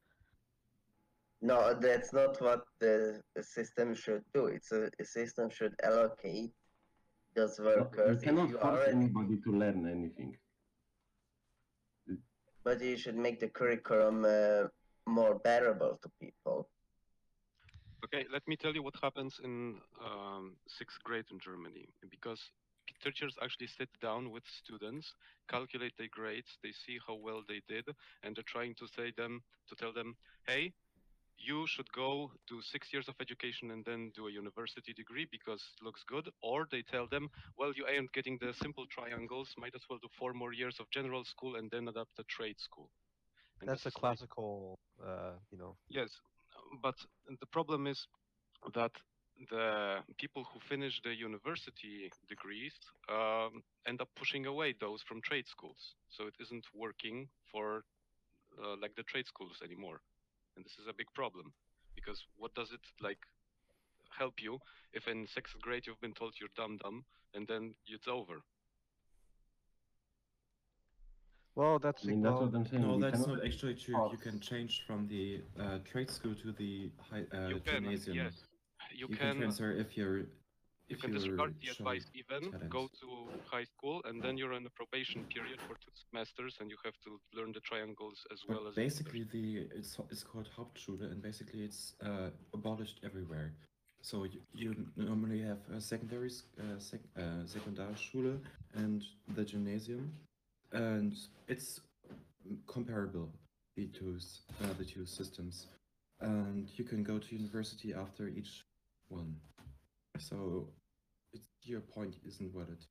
[1.43, 4.47] No, that's not what the the system should do.
[4.47, 6.53] It's a, a system should allocate
[7.35, 8.17] those You workers.
[8.19, 10.37] If cannot you force already, anybody to learn anything.
[12.65, 14.69] but you should make the curriculum uh,
[15.07, 16.69] more bearable to people.
[18.05, 21.89] Okay, let me tell you what happens in um, sixth grade in Germany.
[22.11, 22.41] Because
[23.03, 25.15] teachers actually sit down with students,
[25.49, 27.85] calculate their grades, they see how well they did,
[28.23, 30.17] and they're trying to say them to tell them,
[30.47, 30.73] hey,
[31.39, 35.63] you should go do six years of education and then do a university degree because
[35.77, 36.29] it looks good.
[36.43, 37.29] Or they tell them,
[37.59, 40.91] well, you aren't getting the simple triangles, might as well do four more years of
[40.91, 42.91] general school and then adapt a trade school.
[43.61, 45.77] And That's a is like- classical, uh, you know.
[45.89, 46.11] Yes,
[46.83, 46.97] but
[47.41, 48.07] the problem is
[48.75, 48.93] that
[49.51, 52.75] the people who finish the university degrees
[53.09, 55.95] um, end up pushing away those from trade schools.
[56.09, 57.85] So it isn't working for
[58.63, 60.01] uh, like the trade schools anymore,
[60.57, 61.53] and this is a big problem
[61.95, 63.19] because what does it like
[64.11, 64.59] help you
[64.93, 68.43] if in sixth grade you've been told you're dumb dumb and then it's over?
[71.57, 72.83] Well, that's I mean, that's what I'm saying.
[72.83, 74.09] No, we that's cannot not actually true.
[74.11, 78.17] You can change from the uh, trade school to the high, uh, You can, gymnasium.
[78.17, 78.33] yes.
[78.93, 80.23] You can, can- transfer if you're
[80.89, 83.09] You can disregard the advice even, go to
[83.51, 86.95] high school, and then you're in a probation period for two semesters, and you have
[87.05, 91.63] to learn the triangles as well as basically, the it's it's called Hauptschule, and basically
[91.63, 93.55] it's uh, abolished everywhere.
[94.03, 96.31] So you, you normally have a secondary
[96.61, 98.39] uh, sec, uh, Sekundarschule
[98.75, 99.03] and
[99.35, 100.13] the gymnasium,
[100.73, 101.15] and
[101.49, 101.81] it's
[102.67, 103.31] comparable
[103.77, 104.19] the two
[104.63, 105.69] uh, the two systems,
[106.21, 108.65] and you can go to university after each
[109.09, 109.35] one.
[110.19, 110.69] So
[111.33, 112.85] it's, your point isn't valid.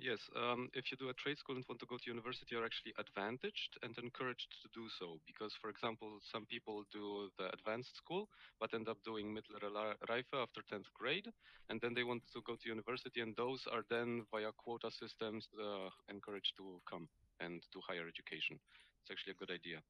[0.00, 2.64] Yes, um, if you do a trade school and want to go to university, you're
[2.64, 5.18] actually advantaged and encouraged to do so.
[5.26, 8.28] Because, for example, some people do the advanced school,
[8.60, 11.26] but end up doing Mittlere Reife after 10th grade,
[11.70, 15.48] and then they want to go to university, and those are then via quota systems
[15.58, 17.08] uh, encouraged to come
[17.40, 18.60] and do higher education.
[19.02, 19.80] It's actually a good idea.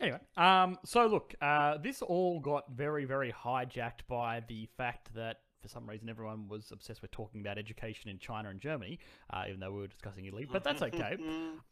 [0.00, 5.38] Anyway, um, so look, uh, this all got very, very hijacked by the fact that
[5.60, 8.98] for some reason everyone was obsessed with talking about education in China and Germany,
[9.32, 10.46] uh, even though we were discussing Italy.
[10.50, 11.16] But that's okay.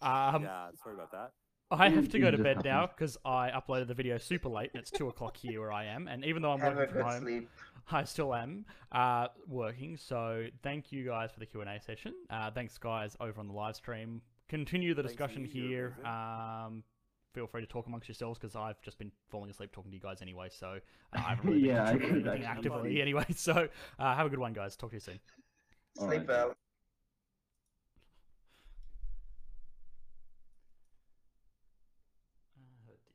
[0.00, 1.32] Um, yeah, sorry about that.
[1.70, 4.80] I have to go to bed now because I uploaded the video super late and
[4.80, 6.08] it's two o'clock here where I am.
[6.08, 7.50] And even though I'm Have working from home, sleep.
[7.90, 9.96] I still am uh, working.
[9.96, 12.14] So thank you guys for the Q and A session.
[12.30, 14.20] Uh, thanks guys over on the live stream.
[14.48, 15.96] Continue the Thanks discussion here.
[16.04, 16.84] Um,
[17.34, 20.02] feel free to talk amongst yourselves because I've just been falling asleep talking to you
[20.02, 20.48] guys anyway.
[20.50, 20.78] So
[21.12, 23.02] uh, I haven't really been Yeah, I contributing anything actively see.
[23.02, 23.26] anyway.
[23.36, 23.68] So
[23.98, 24.76] uh, have a good one, guys.
[24.76, 25.20] Talk to you soon.
[25.98, 26.54] Sleep well.